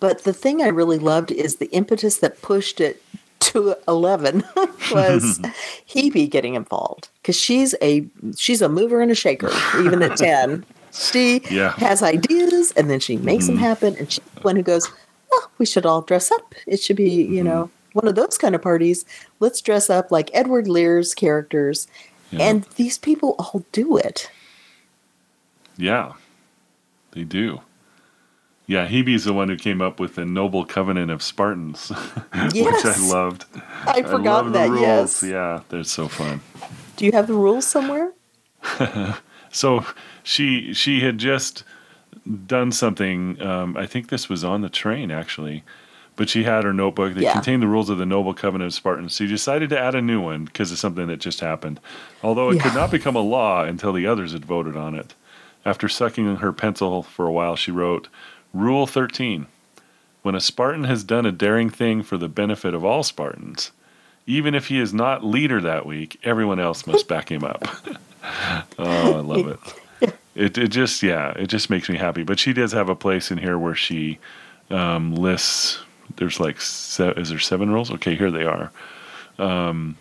[0.00, 3.02] But the thing I really loved is the impetus that pushed it
[3.40, 4.44] to 11
[4.92, 5.38] was
[5.88, 8.06] Hebe getting involved because she's a
[8.36, 11.72] she's a mover and a shaker even at 10 she Yeah.
[11.72, 13.64] has ideas and then she makes them mm-hmm.
[13.64, 14.90] happen and she's the one who goes
[15.32, 17.44] oh we should all dress up it should be you mm-hmm.
[17.44, 19.04] know one of those kind of parties
[19.40, 21.86] let's dress up like edward lear's characters
[22.30, 22.48] Yeah.
[22.48, 24.30] and these people all do it
[25.76, 26.12] Yeah,
[27.12, 27.60] they do.
[28.66, 31.88] Yeah, Hebe's the one who came up with the noble covenant of Spartans,
[32.54, 33.44] which I loved.
[33.86, 34.80] i forgot love that the rules.
[34.82, 36.40] yes Yeah, they're so fun.
[36.96, 38.12] do you have the rules somewhere
[39.52, 39.84] So
[40.22, 41.64] she she had just
[42.46, 43.40] done something.
[43.42, 45.64] Um, I think this was on the train actually,
[46.20, 47.32] but she had her notebook that Yeah.
[47.32, 49.16] contained the rules of the noble covenant of Spartans.
[49.16, 51.80] She decided to add a new one because of something that just happened.
[52.22, 55.14] Although it could not become a law until the others had voted on it.
[55.64, 58.08] After sucking her pencil for a while, she wrote,
[58.52, 59.46] "Rule thirteen:
[60.20, 63.70] When a Spartan has done a daring thing for the benefit of all Spartans."
[64.26, 67.66] Even if he is not leader that week, everyone else must back him up.
[68.78, 70.12] oh, I love it.
[70.34, 72.24] It it just yeah, it just makes me happy.
[72.24, 74.18] But she does have a place in here where she
[74.68, 75.78] um, lists.
[76.16, 77.90] There's like se- is there seven rules?
[77.90, 78.70] Okay, here they are.
[79.38, 79.96] Um,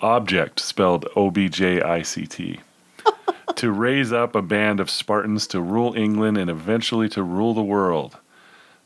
[0.00, 2.60] object spelled O B J I C T.
[3.56, 7.62] to raise up a band of Spartans to rule England and eventually to rule the
[7.62, 8.18] world.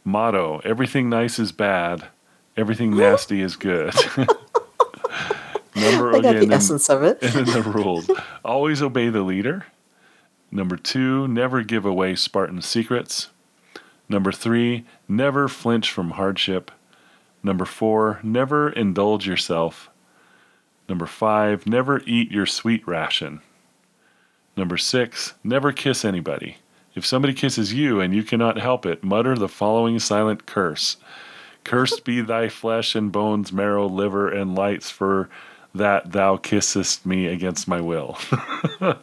[0.04, 2.08] Motto: Everything nice is bad.
[2.56, 3.94] Everything nasty is good.
[5.74, 8.10] Number i got again, the essence of it and then the rules.
[8.44, 9.66] Always obey the leader.
[10.50, 13.30] Number two, never give away Spartan secrets.
[14.12, 16.70] Number three, never flinch from hardship.
[17.42, 19.88] Number four, never indulge yourself.
[20.86, 23.40] Number five, never eat your sweet ration.
[24.54, 26.58] Number six, never kiss anybody.
[26.94, 30.98] If somebody kisses you and you cannot help it, mutter the following silent curse
[31.64, 35.30] Cursed be thy flesh and bones, marrow, liver, and lights, for
[35.74, 38.18] that thou kissest me against my will.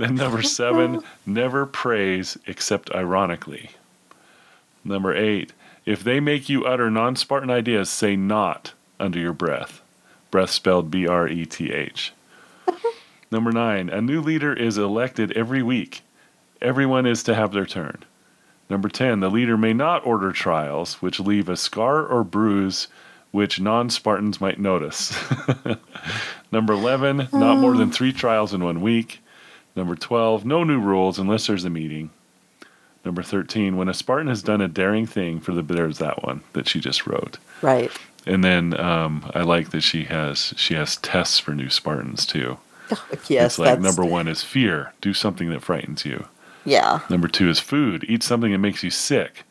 [0.00, 3.70] then number seven, never praise except ironically.
[4.84, 5.52] Number eight,
[5.84, 9.80] if they make you utter non Spartan ideas, say not under your breath.
[10.30, 12.12] Breath spelled B R E T H.
[13.30, 16.02] Number nine, a new leader is elected every week.
[16.62, 18.04] Everyone is to have their turn.
[18.68, 22.86] Number 10, the leader may not order trials which leave a scar or bruise
[23.32, 25.16] which non Spartans might notice.
[26.52, 29.20] Number 11, not more than three trials in one week.
[29.76, 32.10] Number 12, no new rules unless there's a meeting.
[33.04, 36.42] Number 13, when a Spartan has done a daring thing for the, there's that one
[36.52, 37.38] that she just wrote.
[37.62, 37.90] right
[38.26, 42.58] And then um, I like that she has she has tests for new Spartans too.
[43.28, 44.92] yes it's like number one is fear.
[45.00, 46.26] Do something that frightens you.
[46.64, 47.00] Yeah.
[47.08, 48.04] Number two is food.
[48.08, 49.44] Eat something that makes you sick,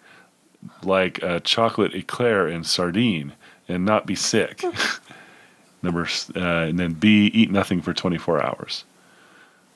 [0.83, 3.33] like a chocolate eclair and sardine,
[3.67, 4.63] and not be sick.
[5.81, 8.83] Number uh, and then B, eat nothing for 24 hours.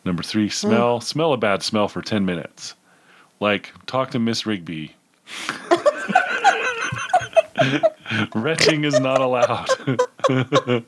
[0.06, 2.76] Number three, smell smell a bad smell for 10 minutes,
[3.40, 4.96] like talk to Miss Rigby.
[8.36, 9.68] Retching is not allowed.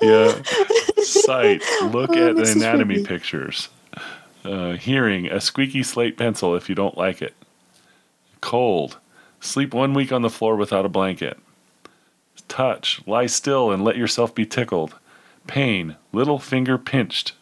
[0.00, 0.42] yeah.
[1.02, 1.62] Sight.
[1.84, 2.56] Look Oh, at the Mrs.
[2.56, 3.08] anatomy Rigby.
[3.08, 3.68] pictures.
[4.44, 5.28] Uh, hearing.
[5.28, 7.34] A squeaky slate pencil if you don't like it.
[8.40, 8.98] Cold.
[9.40, 11.38] Sleep one week on the floor without a blanket.
[12.48, 13.00] Touch.
[13.06, 14.94] Lie still and let yourself be tickled.
[15.46, 15.96] Pain.
[16.12, 17.32] Little finger pinched.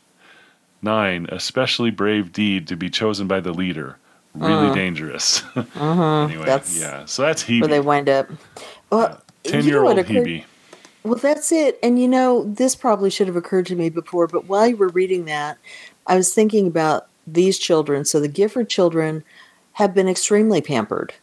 [0.83, 1.27] Nine.
[1.31, 3.97] Especially brave deed to be chosen by the leader.
[4.35, 4.75] Really uh-huh.
[4.75, 5.43] dangerous.
[5.57, 6.25] Uh-huh.
[6.25, 7.05] anyway, that's yeah.
[7.05, 8.29] So that's Where they wind up.
[8.91, 10.45] Well, you know Ten-year-old what Hebe.
[11.03, 11.79] Well, that's it.
[11.83, 14.89] And you know, this probably should have occurred to me before, but while you were
[14.89, 15.59] reading that,
[16.07, 18.05] I was thinking about these children.
[18.05, 19.25] So the Gifford children
[19.73, 21.15] have been extremely pampered.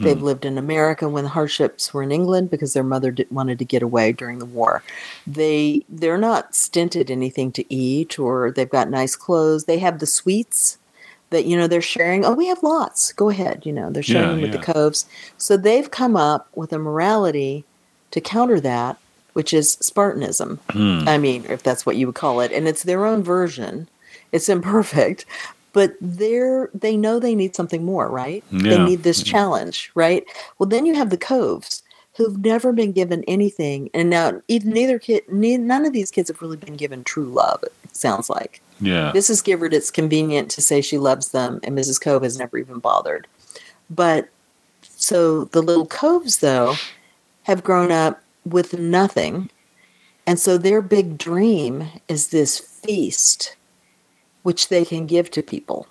[0.00, 3.58] They've lived in America when the hardships were in England because their mother did, wanted
[3.58, 4.82] to get away during the war.
[5.26, 9.64] They they're not stinted anything to eat or they've got nice clothes.
[9.64, 10.78] They have the sweets
[11.30, 12.24] that you know they're sharing.
[12.24, 13.12] Oh, we have lots.
[13.12, 14.60] Go ahead, you know, they're sharing Yeah, with yeah.
[14.60, 15.06] the coves.
[15.36, 17.64] So they've come up with a morality
[18.12, 18.98] to counter that,
[19.34, 20.58] which is Spartanism.
[20.70, 21.08] Hmm.
[21.08, 23.88] I mean, if that's what you would call it, and it's their own version.
[24.32, 25.24] It's imperfect,
[25.72, 28.44] but they're they know they need something more, right?
[28.50, 29.30] They need this mm-hmm.
[29.30, 30.24] challenge, right?
[30.58, 31.82] Well, then you have the coves
[32.16, 36.42] who've never been given anything, and now neither kid, ne- none of these kids have
[36.42, 37.62] really been given true love.
[37.62, 39.12] It sounds like Yeah.
[39.14, 39.42] Mrs.
[39.44, 42.00] Gifford, it's convenient to say she loves them, and Mrs.
[42.00, 43.28] Cove has never even bothered.
[43.88, 44.28] But
[44.82, 46.74] so the little coves, though,
[47.44, 49.48] have grown up with nothing.
[50.26, 53.56] And so their big dream is this feast,
[54.42, 55.86] which they can give to people.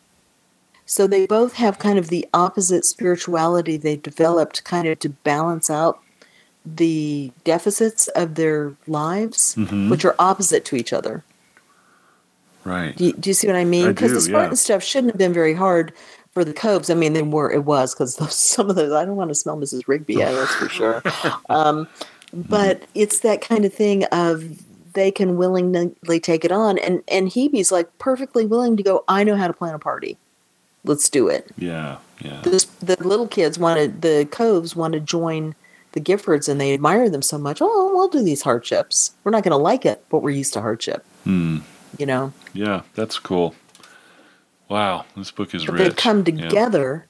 [0.85, 5.69] So they both have kind of the opposite spirituality they've developed kind of to balance
[5.69, 5.99] out
[6.65, 9.89] the deficits of their lives, Mhm.
[9.89, 11.23] which are opposite to each other.
[12.63, 12.95] Right.
[12.95, 13.87] Do you, do you see what I mean?
[13.87, 14.55] Because the Spartan yeah.
[14.55, 15.93] stuff shouldn't have been very hard
[16.33, 16.89] for the Coves.
[16.89, 17.49] I mean, they were.
[17.51, 18.91] It was because some of those.
[18.91, 19.87] I don't want to smell Mrs.
[19.87, 20.15] Rigby.
[20.15, 21.01] Yeah, that's for sure.
[21.49, 21.87] Um,
[22.33, 24.43] but it's that kind of thing of
[24.97, 29.03] they can willingly take it on, and and Hebe's like perfectly willing to go.
[29.07, 30.17] I know how to plan a party.
[30.83, 31.51] Let's do it.
[31.57, 31.97] Yeah.
[32.19, 32.41] Yeah.
[32.41, 35.53] This, the little kids wanted the Coves want to join
[35.91, 37.59] the Giffords, and they admire them so much.
[37.61, 39.11] Oh, we'll do these hardships.
[39.23, 41.05] We're not going to like it, but we're used to hardship.
[41.25, 41.59] Hmm.
[41.99, 42.33] You know.
[42.53, 42.81] Yeah.
[42.95, 43.53] That's cool.
[44.67, 45.05] Wow.
[45.15, 45.81] This book is but rich.
[45.83, 46.47] they've come Yeah.
[46.49, 47.05] together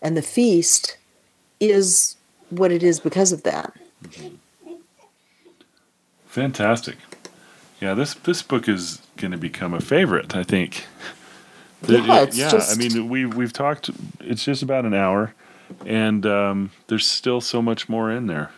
[0.00, 0.96] and the feast
[1.58, 2.16] is
[2.50, 3.72] what it is because of that
[6.26, 6.96] Fantastic.
[7.82, 10.34] Yeah, this this book is going to become a favorite.
[10.36, 10.86] I think.
[11.88, 12.48] Yeah, yeah.
[12.48, 13.90] just- I mean, we we've talked.
[14.20, 15.34] It's just about an hour,
[15.84, 18.52] and um, there's still so much more in there.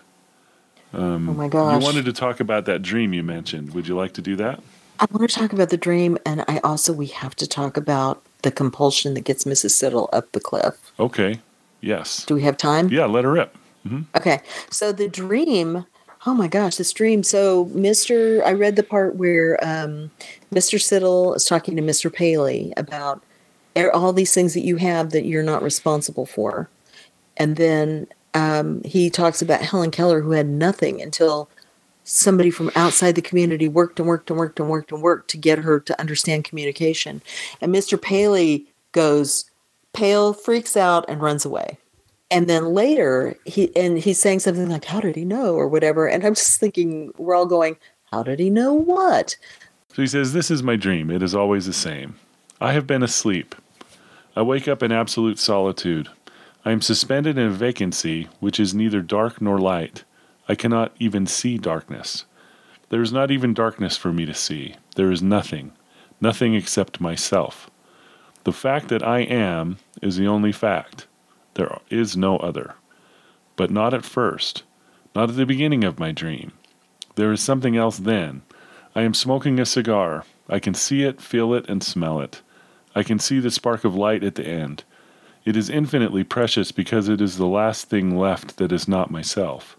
[0.92, 3.72] oh my gosh You wanted to talk about that dream you mentioned.
[3.72, 4.60] Would you like to do that?
[5.00, 8.22] i want to talk about the dream and i also we have to talk about
[8.42, 11.40] the compulsion that gets mrs siddle up the cliff Okay.
[11.80, 12.24] Yes.
[12.26, 13.06] do we have time Yeah.
[13.06, 13.56] Let her rip.
[14.14, 15.84] okay so the dream
[16.26, 17.22] oh my gosh this dream.
[17.22, 20.10] So mr i read the part where um,
[20.52, 23.22] mr siddle is talking to mr paley about
[23.76, 26.68] er- all these things that you have that you're not responsible for.
[27.36, 31.48] And then um, he talks about helen keller who had nothing until
[32.04, 35.38] somebody from outside the community worked and worked and worked and worked and worked to
[35.38, 37.22] get her to understand communication.
[37.60, 39.50] And mr paley goes
[39.92, 41.78] pale freaks out and runs away
[42.34, 46.06] and then later he and he's saying something like how did he know or whatever
[46.06, 47.76] and i'm just thinking we're all going
[48.12, 49.36] how did he know what
[49.94, 51.10] So he says, This is my dream.
[51.10, 52.16] It is always the same.
[52.60, 53.54] I have been asleep.
[54.36, 56.08] I wake up in absolute solitude.
[56.64, 60.04] I am suspended in a vacancy which is neither dark nor light.
[60.48, 62.24] I cannot even see darkness.
[62.90, 64.74] There is not even darkness for me to see.
[64.96, 65.72] There is nothing,
[66.20, 67.70] nothing except myself.
[68.44, 71.06] The fact that I am is the only fact.
[71.54, 72.74] There is no other.
[73.56, 74.64] But not at first,
[75.14, 76.52] not at the beginning of my dream.
[77.14, 78.42] There is something else then.
[78.94, 80.24] I am smoking a cigar.
[80.48, 82.42] I can see it, feel it, and smell it.
[82.94, 84.84] I can see the spark of light at the end.
[85.44, 89.76] It is infinitely precious because it is the last thing left that is not myself.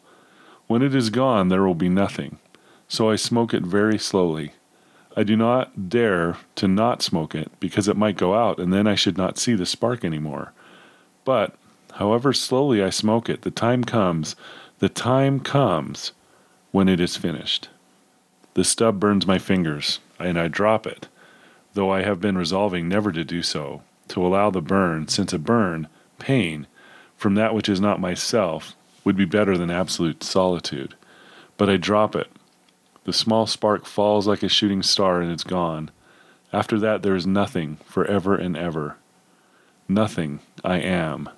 [0.68, 2.38] When it is gone, there will be nothing.
[2.88, 4.54] So I smoke it very slowly.
[5.18, 8.86] I do not dare to not smoke it because it might go out and then
[8.86, 10.52] I should not see the spark anymore.
[11.24, 11.56] But,
[11.96, 14.36] however slowly I smoke it, the time comes,
[14.80, 16.12] the time comes
[16.72, 17.70] when it is finished.
[18.54, 21.08] The stub burns my fingers, and I drop it,
[21.74, 23.82] though I have been resolving never to do so.
[24.08, 25.88] to allow the burn, since a burn,
[26.20, 26.68] pain,
[27.18, 30.96] from that which is not myself, would be better than absolute solitude.
[31.58, 32.30] But I drop it.
[33.06, 35.92] The small spark falls like a shooting star and it's gone.
[36.52, 38.98] After that, there is nothing forever and ever.
[39.88, 41.30] Nothing I am.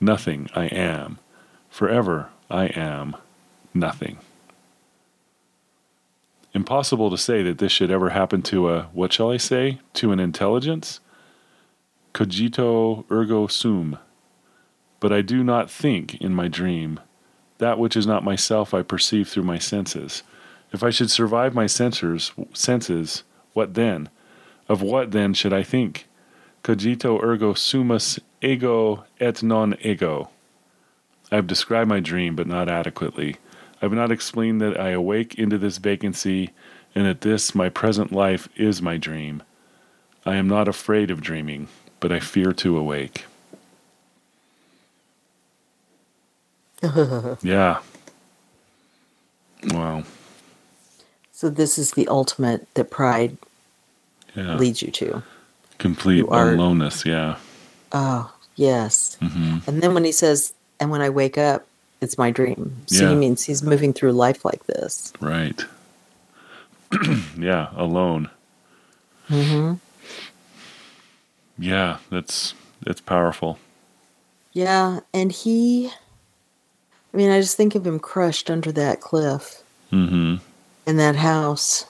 [0.00, 1.18] Nothing I am.
[1.70, 3.16] Forever I am
[3.72, 4.18] nothing.
[6.52, 10.12] Impossible to say that this should ever happen to a, what shall I say, to
[10.12, 11.00] an intelligence?
[12.12, 13.98] Cogito ergo sum.
[15.00, 17.00] But I do not think in my dream.
[17.58, 20.22] That which is not myself I perceive through my senses.
[20.72, 24.08] If I should survive my sensors, senses, what then?
[24.68, 26.06] Of what then should I think?
[26.64, 30.30] Cogito ergo sumus ego et non ego.
[31.30, 33.36] I have described my dream, but not adequately.
[33.82, 36.52] I have not explained that I awake into this vacancy,
[36.94, 39.42] and that this, my present life, is my dream.
[40.24, 41.68] I am not afraid of dreaming,
[42.00, 43.26] but I fear to awake.
[47.42, 47.80] yeah.
[49.70, 50.04] Wow.
[51.32, 53.36] So this is the ultimate that pride
[54.34, 54.56] Yeah.
[54.56, 55.22] leads you to.
[55.78, 57.04] Complete aloneness.
[57.04, 57.36] Yeah.
[57.92, 59.16] Oh, yes.
[59.20, 61.66] hmm And then when he says, and when I wake up,
[62.00, 62.76] it's my dream.
[62.86, 63.10] So Yeah.
[63.10, 65.12] he means he's moving through life like this.
[65.20, 65.64] Right.
[67.38, 67.68] yeah.
[67.76, 68.30] Alone.
[69.28, 69.74] Mm-hmm.
[71.58, 71.98] Yeah.
[72.10, 73.58] That's that's powerful.
[74.52, 75.00] Yeah.
[75.12, 75.90] And he,
[77.12, 79.62] I mean, I just think of him crushed under that cliff
[79.92, 80.36] Mm-hmm.
[80.86, 81.86] in that house.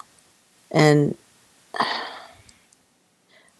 [0.70, 1.16] And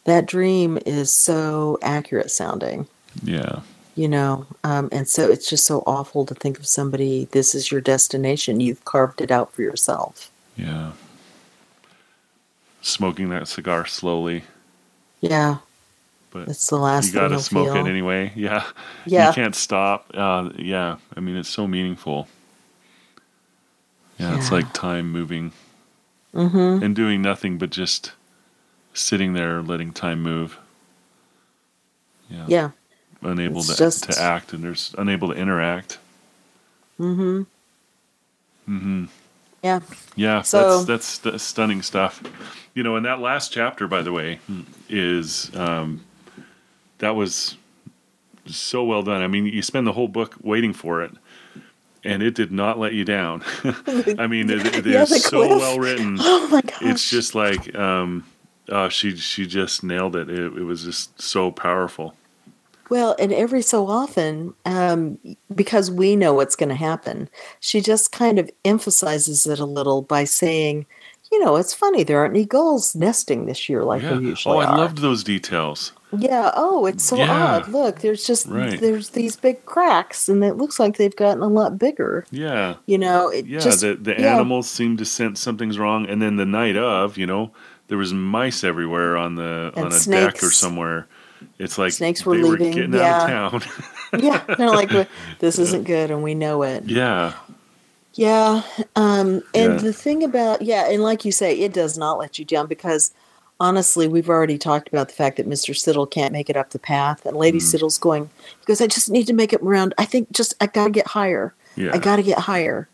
[0.04, 2.86] that dream is so accurate sounding.
[3.22, 3.60] Yeah.
[3.94, 7.70] you know um, and so it's just so awful to think of somebody this is
[7.70, 10.92] your destination you've carved it out for yourself Yeah.
[12.82, 14.44] Smoking that cigar slowly,
[15.20, 15.58] yeah
[16.32, 17.86] but it's the last you got to smoke feel.
[17.86, 18.32] it anyway.
[18.34, 18.64] Yeah.
[19.06, 20.10] yeah You can't stop.
[20.12, 20.96] Uh, yeah.
[21.16, 22.26] I mean, it's so meaningful.
[24.18, 25.52] Yeah, It's like time moving
[26.34, 28.10] mm-hmm and doing nothing but just
[28.94, 30.58] sitting there, letting time move.
[32.30, 32.44] Yeah.
[32.48, 32.70] yeah
[33.22, 35.98] Unable It's to, just- to act and there's unable to interact.
[36.98, 37.42] mm-hmm
[38.68, 39.04] Mm-hmm.
[39.62, 39.80] yeah
[40.16, 42.22] Yeah, So- that's, that's st- stunning stuff.
[42.74, 44.40] You know, and that last chapter, by the way,
[44.88, 46.04] is um,
[46.98, 47.56] that was
[48.46, 49.22] so well done.
[49.22, 51.12] I mean, you spend the whole book waiting for it,
[52.02, 53.44] and it did not let you down.
[53.64, 56.16] I mean, it, it Yeah, is so well written.
[56.20, 58.24] oh my gosh It's just like um,
[58.68, 60.28] uh, she she just nailed it.
[60.30, 60.38] it.
[60.38, 62.14] It was just so powerful.
[62.90, 65.18] well and every so often um,
[65.54, 67.28] because we know what's going to happen
[67.60, 70.84] she just kind of emphasizes it a little by saying
[71.32, 74.10] you know it's funny there aren't any gulls nesting this year like yeah.
[74.10, 75.92] there usually Oh, I are loved those details.
[76.16, 76.52] Yeah.
[76.54, 77.44] Oh, it's so Yeah.
[77.56, 77.68] odd.
[77.68, 78.78] Look, there's just Right.
[78.80, 82.24] there's these big cracks, and it looks like they've gotten a lot bigger.
[82.30, 82.74] Yeah.
[82.86, 84.32] You know, it Yeah, just the the yeah.
[84.34, 87.50] animals seem to sense something's wrong, and then the night of, you know,
[87.88, 91.06] there was mice everywhere on the And on a deck or somewhere.
[91.58, 93.22] It's like Snakes were leaving, were getting yeah.
[93.22, 94.20] out of town.
[94.22, 94.90] yeah, they're like
[95.40, 96.84] this isn't good, and we know it.
[96.86, 97.34] yeah,
[98.14, 98.62] Yeah.
[98.96, 99.76] Um, and Yeah.
[99.78, 103.12] the thing about yeah, and like you say, it does not let you down because
[103.60, 105.74] honestly, we've already talked about the fact that Mr.
[105.74, 107.74] Siddle can't make it up the path, and Lady Mhm.
[107.74, 108.30] Siddle's going
[108.60, 109.94] because I just need to make it around.
[109.98, 111.52] I think just I got to get higher.
[111.76, 112.88] yeah, I got to get higher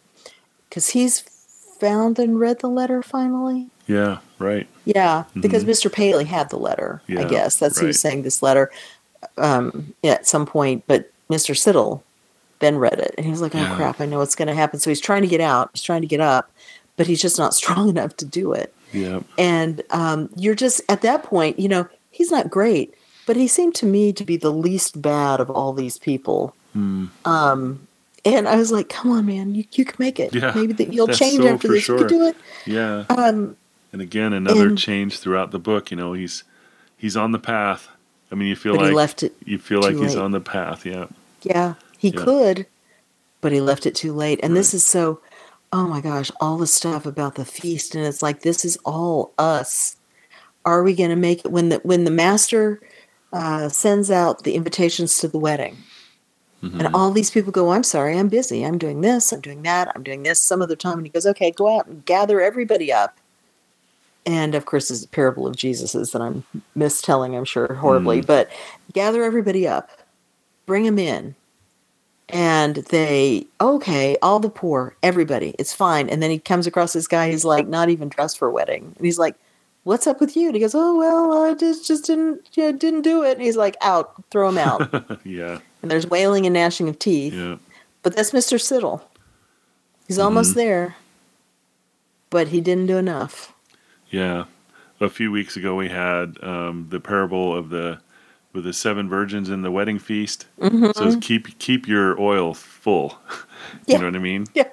[0.68, 1.20] because he's
[1.80, 3.68] found and read the letter finally.
[3.86, 4.67] yeah, right.
[4.84, 5.68] Yeah, because Mhm.
[5.71, 5.92] Mr.
[5.92, 7.00] Paley had the letter.
[7.08, 8.71] I guess that's was saying this letter
[9.38, 10.83] um, yeah, at some point.
[10.87, 11.54] But Mr.
[11.54, 12.03] Siddle
[12.58, 13.76] then read it, and he was like, "Oh Yeah.
[13.76, 14.00] crap!
[14.00, 15.71] I know what's going to happen." So he's trying to get out.
[15.72, 16.50] He's trying to get up,
[16.96, 18.75] but he's just not strong enough to do it.
[18.92, 22.92] Yeah, And um, you're just at that point, you know, he's not great,
[23.25, 26.57] but he seemed to me to be the least bad of all these people.
[26.72, 27.04] Hmm.
[27.25, 27.87] Um,
[28.25, 30.34] and I was like, "Come on, man, you, you can make it.
[30.34, 31.76] Yeah, Maybe that you'll change so after this.
[31.76, 31.99] You sure.
[31.99, 32.37] can do it."
[32.67, 33.04] yeah.
[33.11, 33.57] Um,
[33.92, 35.91] And again, another and- change throughout the book.
[35.91, 36.45] You know, he's
[36.96, 37.88] he's on the path.
[38.33, 40.87] I mean, you feel like left it you feel like too he's on the path.
[40.87, 41.07] Yeah,
[41.42, 42.22] Yeah, he Yeah.
[42.25, 42.67] could,
[43.41, 44.38] but he left it too late.
[44.42, 45.21] And this is so,
[45.72, 49.33] oh my gosh, all the stuff about the feast, and it's like this is all
[49.38, 49.96] us.
[50.64, 52.80] Are we going to make it when the when the master
[53.33, 55.76] uh, sends out the invitations to the wedding,
[56.62, 56.80] Mhm.
[56.84, 58.64] and all these people go, "I'm sorry, I'm busy.
[58.64, 59.33] I'm doing this.
[59.33, 59.91] I'm doing that.
[59.95, 62.92] I'm doing this some other time." And he goes, "Okay, go out and gather everybody
[62.92, 63.18] up."
[64.26, 66.45] And of course, this is a parable of Jesus's that I'm
[66.76, 68.26] mistelling, I'm sure, horribly, Mm.
[68.26, 68.51] but
[68.92, 69.91] gather everybody up,
[70.67, 71.34] bring them in,
[72.29, 77.09] and they okay all the poor everybody it's fine and then he comes across this
[77.09, 79.34] guy who's like not even dressed for a wedding and he's like
[79.84, 80.47] what's up with you?
[80.47, 83.33] And he goes, oh well, I just just didn't yeah, didn't do it.
[83.33, 85.21] And he's like, out, throw him out.
[85.25, 85.59] yeah.
[85.83, 87.34] and there's wailing and gnashing of teeth.
[87.34, 87.57] Yeah.
[88.03, 88.59] But that's Mr.
[88.59, 89.03] Siddle.
[90.07, 90.97] He's almost there,
[92.30, 93.53] but he didn't do enough.
[94.11, 94.45] Yeah.
[95.00, 98.00] A few weeks ago, we had um, the parable of the
[98.53, 100.46] with the seven virgins in the wedding feast.
[100.61, 100.91] Mm-hmm.
[100.95, 103.18] So it's keep keep your oil full.
[103.87, 103.99] you Yeah.
[103.99, 104.46] know what I mean?
[104.54, 104.68] Yeah.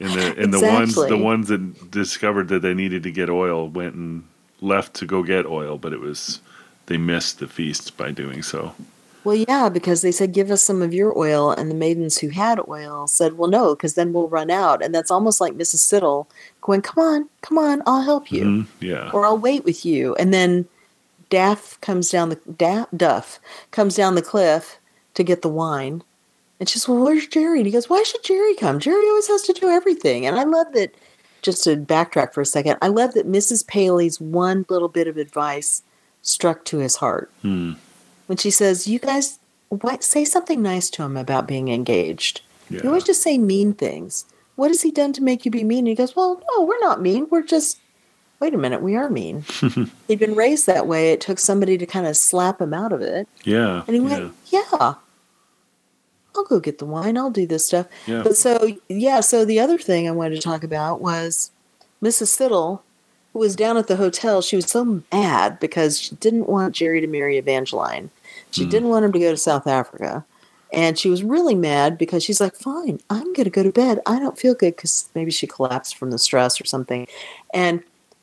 [0.00, 3.68] And the and the ones the ones that discovered that they needed to get oil
[3.68, 4.24] went and
[4.60, 6.40] left to go get oil, but it was
[6.86, 8.74] they missed the feast by doing so.
[9.24, 11.50] Well, yeah, because they said, give us some of your oil.
[11.52, 14.84] And the maidens who had oil said, well, no, because then we'll run out.
[14.84, 15.76] And that's almost like Mrs.
[15.76, 16.26] Siddle
[16.60, 18.44] going, come on, come on, I'll help you.
[18.44, 18.66] Mhm.
[18.80, 19.10] Yeah.
[19.12, 20.14] Or I'll wait with you.
[20.16, 20.66] And then
[21.30, 23.38] Daff comes down the, da- Duff
[23.70, 24.78] comes down the cliff
[25.14, 26.02] to get the wine.
[26.60, 27.58] And she's, well, where's Jerry?
[27.58, 28.78] And he goes, why should Jerry come?
[28.80, 30.26] Jerry always has to do everything.
[30.26, 30.94] And I love that,
[31.42, 33.66] just to backtrack for a second, I love that Mrs.
[33.66, 35.82] Paley's one little bit of advice
[36.22, 37.72] struck to his heart Hmm.
[38.32, 39.38] When she says, "You guys,
[39.68, 42.40] what, say something nice to him about being engaged.
[42.70, 42.80] Yeah.
[42.82, 44.24] You always just say mean things.
[44.56, 46.80] What has he done to make you be mean?" And he goes, "Well, no, we're
[46.80, 47.26] not mean.
[47.30, 47.78] We're just."
[48.40, 49.44] Wait a minute, we are mean.
[50.08, 51.12] He'd been raised that way.
[51.12, 53.28] It took somebody to kind of slap him out of it.
[53.44, 53.84] yeah.
[53.86, 54.08] And he yeah.
[54.08, 54.94] went, Yeah,
[56.34, 57.16] I'll go get the wine.
[57.16, 57.86] I'll do this stuff.
[58.06, 58.22] Yeah.
[58.24, 61.52] But so, yeah, so the other thing I wanted to talk about was
[62.02, 62.36] Mrs.
[62.36, 62.80] Siddle,
[63.32, 64.42] who was down at the hotel.
[64.42, 68.10] She was so mad because she didn't want Jerry to marry Evangeline.
[68.52, 68.70] She Hmm.
[68.70, 70.24] didn't want him to go to South Africa.
[70.72, 74.00] And she was really mad because she's like, fine, I'm going to go to bed.
[74.06, 77.06] I don't feel good because maybe she collapsed from the stress or something.
[77.52, 77.82] And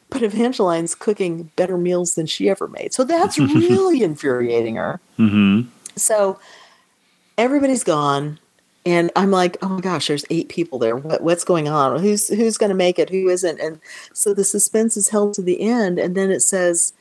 [0.10, 2.93] but Evangeline's cooking better meals than she ever made.
[2.93, 4.99] So that's really infuriating her.
[5.18, 5.61] hmm
[5.95, 6.39] So
[7.38, 8.39] everybody's gone,
[8.85, 10.95] and I'm like, oh my gosh, there's eight people there.
[10.95, 11.99] What, what's going on?
[12.01, 13.11] Who's who's going to make it?
[13.11, 13.60] Who isn't?
[13.60, 13.80] And
[14.14, 16.93] so the suspense is held to the end, and then it says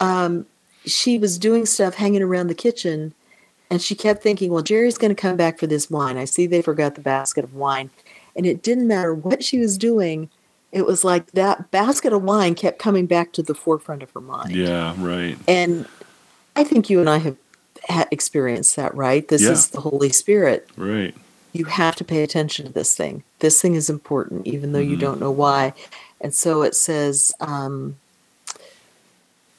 [0.00, 0.46] um,
[0.86, 3.12] she was doing stuff hanging around the kitchen,
[3.70, 6.16] and she kept thinking, well, Jerry's going to come back for this wine.
[6.16, 7.90] I see they forgot the basket of wine,
[8.36, 10.30] and it didn't matter what she was doing.
[10.72, 14.20] It was like that basket of wine kept coming back to the forefront of her
[14.20, 14.54] mind.
[14.54, 14.94] Yeah.
[14.98, 15.38] Right.
[15.48, 15.86] And
[16.54, 17.36] I think you and I have
[17.88, 19.26] ha- experienced that, right?
[19.26, 19.52] This Yeah.
[19.52, 20.68] is the Holy Spirit.
[20.76, 21.14] Right.
[21.52, 23.22] You have to pay attention to this thing.
[23.38, 25.00] This thing is important, even though you Mhm.
[25.00, 25.72] don't know why.
[26.20, 27.96] And so it says, um,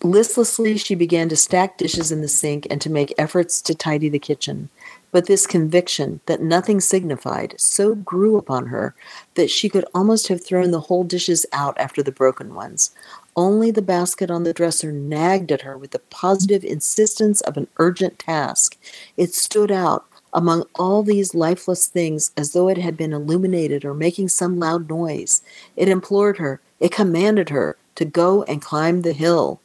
[0.04, 4.10] listlessly, she began to stack dishes in the sink and to make efforts to tidy
[4.10, 4.70] the kitchen.
[5.12, 8.94] But this conviction that nothing signified so grew upon her
[9.36, 12.92] that she could almost have thrown the whole dishes out after the broken ones.
[13.36, 17.68] Only the basket on the dresser nagged at her with the positive insistence of an
[17.78, 18.78] urgent task.
[19.16, 23.94] It stood out among all these lifeless things as though it had been illuminated or
[23.94, 25.42] making some loud noise.
[25.76, 29.60] It implored her, it commanded her to go and climb the hill.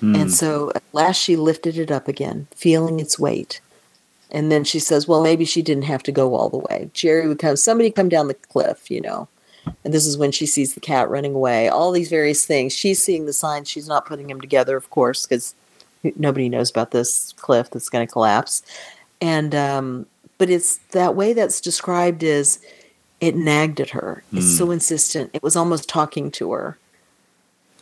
[0.00, 0.14] Hmm.
[0.16, 3.60] And so at last she lifted it up again, feeling its weight.
[4.30, 6.90] And then she says, Well, maybe she didn't have to go all the way.
[6.94, 9.28] Jerry would come, somebody come down the cliff, you know.
[9.84, 12.72] And this is when she sees the cat running away, all these various things.
[12.72, 13.68] She's seeing the signs.
[13.68, 15.54] She's not putting them together, of course, because
[16.16, 18.62] nobody knows about this cliff that's going to collapse.
[19.20, 20.06] And, um,
[20.38, 22.58] but it's that way that's described is
[23.20, 24.22] it nagged at her.
[24.32, 24.58] It's Mm.
[24.58, 25.30] so insistent.
[25.34, 26.78] It was almost talking to her.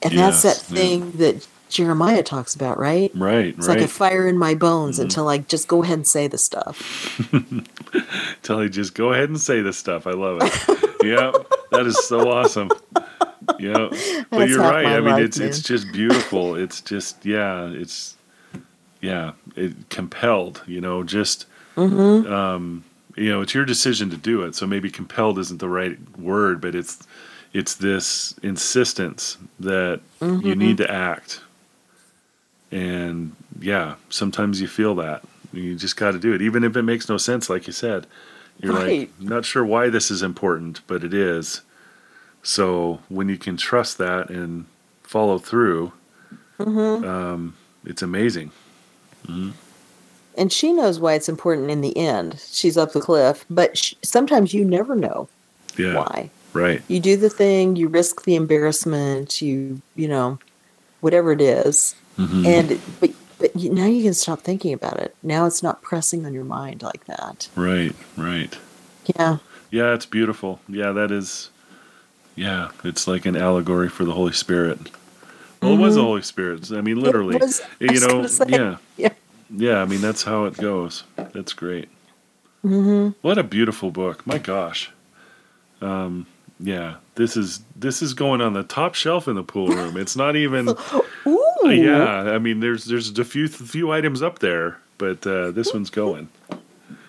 [0.02, 0.76] And that's that Yes, yeah.
[0.76, 3.10] thing that Jeremiah talks about, right?
[3.14, 3.54] Right.
[3.56, 3.78] It's right.
[3.78, 5.02] like a fire in my bones Mhm.
[5.02, 6.76] until I just go ahead and say the stuff.
[8.42, 10.06] Tell you just go ahead and say the stuff.
[10.06, 10.52] I love it.
[11.04, 11.32] yeah,
[11.70, 12.70] that is so awesome.
[13.58, 14.86] Yeah, but That's you're right.
[14.86, 16.54] I mean, life, it's it's just beautiful.
[16.54, 18.14] It's just yeah, it's
[19.00, 20.62] yeah, it compelled.
[20.66, 22.84] You know, just hmm um,
[23.16, 24.54] you know, it's your decision to do it.
[24.54, 27.06] So maybe compelled isn't the right word, but it's
[27.52, 30.56] it's this insistence that you Mhm.
[30.56, 31.40] need to act.
[32.70, 35.22] And yeah, sometimes you feel that.
[35.52, 38.06] You just got to do it, even if it makes no sense, like you said.
[38.60, 39.00] You're Right.
[39.00, 41.62] like, not sure why this is important, but it is.
[42.42, 44.66] So when you can trust that and
[45.02, 45.92] follow through,
[46.58, 47.54] hmm um,
[47.84, 48.50] it's amazing.
[50.36, 52.40] And she knows why it's important in the end.
[52.50, 55.28] She's up the cliff, but sh- sometimes you never know
[55.76, 56.30] Yeah, why.
[56.52, 56.82] right.
[56.88, 60.38] You do the thing, you risk the embarrassment, you you know,
[61.00, 62.46] whatever it is, Mhm.
[62.46, 65.14] and but but now you can stop thinking about it.
[65.22, 67.48] Now it's not pressing on your mind like that.
[67.54, 68.56] right, right.
[69.16, 69.38] Yeah,
[69.70, 70.60] Yeah, it's beautiful.
[70.68, 71.50] Yeah, that is.
[72.34, 74.78] Yeah, it's like an allegory for the Holy Spirit.
[75.62, 76.04] Well, it was the Mhm.
[76.04, 76.70] Holy Spirit.
[76.72, 77.34] I mean, literally.
[77.36, 79.08] It was- you was know, say, yeah, yeah.
[79.50, 79.82] yeah.
[79.82, 81.04] I mean, that's how it goes.
[81.32, 81.88] That's great.
[82.62, 84.26] hmm What a beautiful book.
[84.26, 84.90] My gosh.
[85.80, 86.26] Um,
[86.60, 89.97] yeah, this is this is going on the top shelf in the pool room.
[89.97, 90.68] It's not even.
[91.26, 91.44] Ooh.
[91.64, 95.90] yeah, I mean, there's there's a few few items up there, but uh, this one's
[95.90, 96.28] going.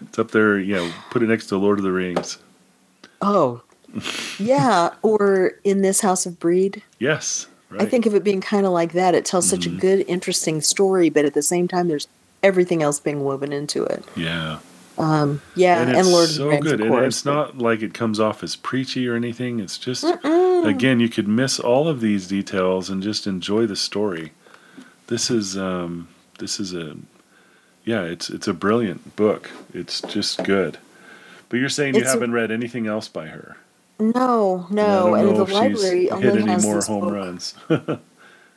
[0.02, 0.60] It's up there.
[0.60, 2.38] You know, put it next to Lord of the Rings.
[3.22, 3.62] Oh.
[4.38, 6.84] yeah, or in this House of Brede.
[7.00, 7.82] Yes, right.
[7.82, 9.16] I think of it being kind of like that.
[9.16, 9.78] It tells such Mm-hmm.
[9.78, 12.08] a good, interesting story, but at the same time, there's
[12.44, 14.06] everything else being woven into it.
[14.16, 14.60] Yeah.
[15.00, 16.74] Um, yeah, and and, Lord of so the Rings, good.
[16.76, 17.06] of And course.
[17.08, 19.60] it's not like it comes off as preachy or anything.
[19.62, 20.04] It's just
[20.66, 24.34] again, you could miss all of these details and just enjoy the story.
[25.08, 26.10] This is um,
[26.40, 26.98] this is a
[27.86, 29.50] yeah, it's it's a brilliant book.
[29.74, 30.78] It's just good.
[31.48, 33.58] But you're saying you It's a- haven't read anything else by her.
[34.00, 37.14] no, And no, and know the library hit only any has more this home book.
[37.14, 37.56] runs.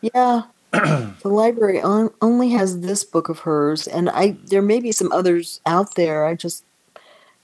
[0.03, 0.43] Yeah.
[0.73, 5.13] The library on, only has this book of hers, and I there may be some
[5.13, 6.25] others out there.
[6.25, 6.65] I just,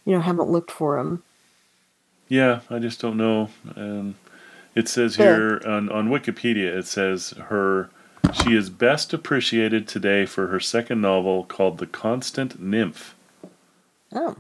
[0.05, 1.23] you know, haven't looked for them.
[2.29, 3.51] Yeah, I just don't know.
[3.77, 4.15] Um,
[4.75, 5.25] it says Yeah.
[5.25, 7.91] here on, on Wikipedia, it says her
[8.35, 13.15] she is best appreciated today for her second novel called The Constant Nymph,
[14.13, 14.37] Oh,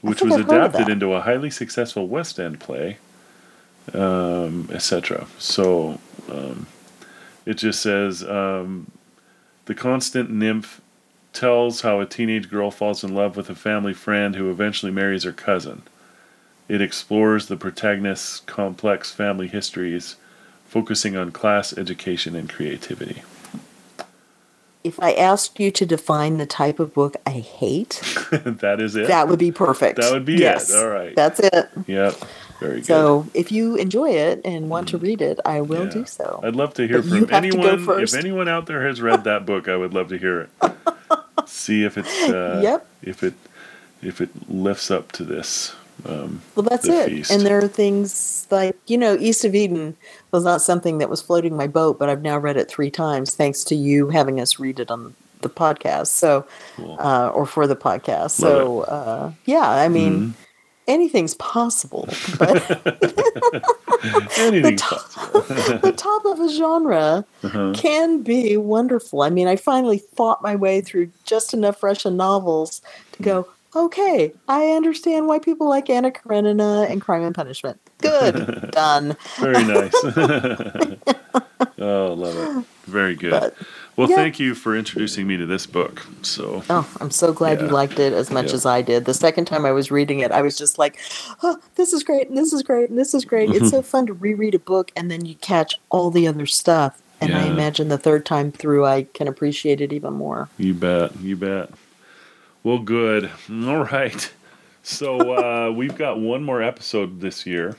[0.00, 2.98] which was I've adapted into a highly successful West End play,
[3.94, 5.26] um, etc.
[5.38, 6.00] So
[6.30, 6.66] um,
[7.48, 8.90] it just says um,
[9.64, 10.82] The Constant Nymph
[11.32, 15.22] tells how a teenage girl falls in love with a family friend who eventually marries
[15.24, 15.80] her cousin.
[16.68, 20.16] It explores the protagonist's complex family histories,
[20.66, 23.22] focusing on class, education, and creativity.
[24.84, 29.06] if I asked you to define the type of book I hate, that is it.
[29.08, 29.98] that would be perfect.
[30.02, 30.40] That would be it.
[30.40, 31.16] yes, All right.
[31.16, 31.70] That's it.
[31.86, 32.14] yep.
[32.60, 32.86] Very good.
[32.86, 35.90] So if you enjoy it and want to read it, I will Yeah.
[35.90, 36.40] do so.
[36.42, 38.02] I'd love to hear But from have to go anyone.
[38.02, 40.72] If anyone out there has read that book, I would love to hear it.
[41.46, 42.86] See if it's uh, Yep.
[43.02, 43.34] if it
[44.02, 45.74] if it lifts up to this.
[46.06, 47.08] Um, Well, that's it.
[47.08, 47.30] feast.
[47.32, 49.96] And there are things like, you know, East of Eden
[50.30, 53.34] was not something that was floating my boat, but I've now read it three times
[53.34, 56.08] thanks to you having us read it on the podcast.
[56.08, 56.44] So,
[56.76, 56.96] Cool.
[57.00, 58.30] uh, or for the podcast.
[58.32, 60.30] So, uh, yeah, I mean, Mm-hmm.
[60.88, 62.08] Anything's possible,
[62.38, 62.56] but
[64.38, 65.40] anything top- possible.
[65.78, 67.72] the top of a genre Uh-huh.
[67.76, 69.22] can be wonderful.
[69.22, 72.82] I mean, I finally fought my way through just enough Russian novels
[73.12, 77.78] to go, okay, I understand why people like Anna Karenina and Crime and Punishment.
[77.98, 79.16] Good, done.
[79.38, 79.94] Very nice.
[81.78, 82.64] oh, love it.
[82.86, 83.30] Very good.
[83.30, 83.54] But,
[83.98, 84.16] well, yeah.
[84.16, 86.06] thank you for introducing me to this book.
[86.22, 88.54] So, Oh, I'm so glad you liked it as much Yeah.
[88.54, 89.04] as I did.
[89.04, 90.98] The second time I was reading it, I was just like,
[91.42, 93.50] oh, this is great, and this is great, and this is great.
[93.50, 93.58] Mm-hmm.
[93.64, 97.02] It's so fun to reread a book and then you catch all the other stuff.
[97.20, 100.48] And I imagine the third time through, I can appreciate it even more.
[100.56, 101.16] you bet.
[101.20, 101.70] You bet.
[102.62, 103.30] Well, good.
[103.50, 104.32] All right.
[104.84, 107.76] So, uh, we've got one more episode this year,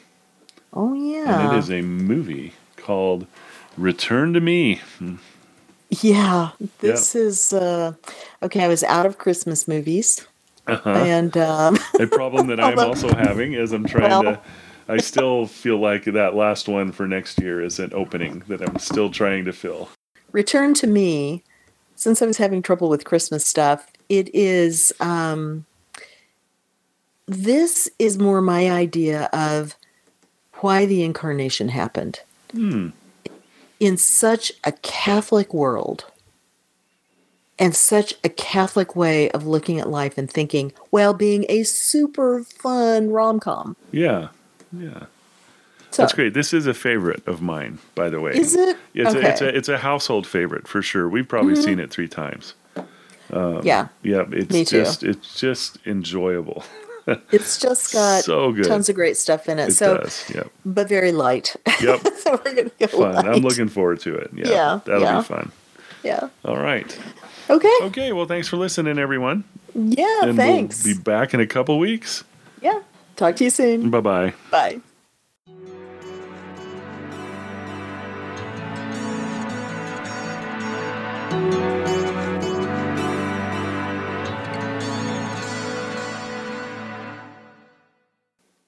[0.74, 1.54] Oh, and yeah.
[1.56, 3.26] it is a movie called
[3.78, 4.82] Return to Me.
[5.90, 6.52] Yeah.
[6.80, 7.94] This is, uh,
[8.44, 10.26] okay, I was out of Christmas movies.
[10.68, 10.90] Uh-huh.
[10.90, 14.42] And, um, a problem that I'm also having is I'm trying Well- to.
[14.88, 18.80] I still feel like that last one for next year is an opening that I'm
[18.80, 19.90] still trying to fill.
[20.32, 21.44] return to me
[21.96, 25.66] since i was having trouble with christmas stuff it is um
[27.28, 29.76] this is more my idea of
[30.62, 32.20] why the incarnation happened
[32.52, 32.90] Hmm.
[33.80, 36.06] In such a catholic world
[37.58, 42.44] and such a catholic way of looking at life and thinking while being a super
[42.44, 44.30] fun rom-com Yeah.
[44.72, 45.06] Yeah.
[45.92, 46.34] so That's great.
[46.34, 48.34] This is a favorite of mine, by the way.
[48.34, 51.10] is it It's, okay a, it's a it's a household favorite for sure.
[51.10, 51.64] We've probably mm-hmm.
[51.64, 52.54] seen it three times.
[53.32, 54.84] Um, yeah Yeah, it's Me too.
[54.84, 56.64] just it's just enjoyable.
[57.32, 58.66] it's just got So good.
[58.66, 60.30] tons of great stuff in it, It so does.
[60.34, 60.52] Yep.
[60.66, 62.08] but very light Yep.
[62.18, 63.16] so we're gonna go Fun.
[63.16, 63.26] light.
[63.28, 64.32] I'm looking forward to it.
[64.34, 64.50] Yeah.
[64.50, 65.18] Yeah, That'll yeah.
[65.20, 65.52] be fun.
[66.04, 66.30] Yeah.
[66.46, 67.00] All right.
[67.50, 67.78] Okay.
[67.84, 68.14] Okay.
[68.14, 69.44] Well, thanks for listening, everyone.
[69.76, 70.24] Yeah.
[70.24, 70.84] and thanks.
[70.86, 72.24] we'll be back in a couple weeks.
[72.62, 72.82] yeah.
[73.16, 73.90] Talk to you soon.
[73.90, 74.34] Bye bye.
[74.50, 74.80] Bye.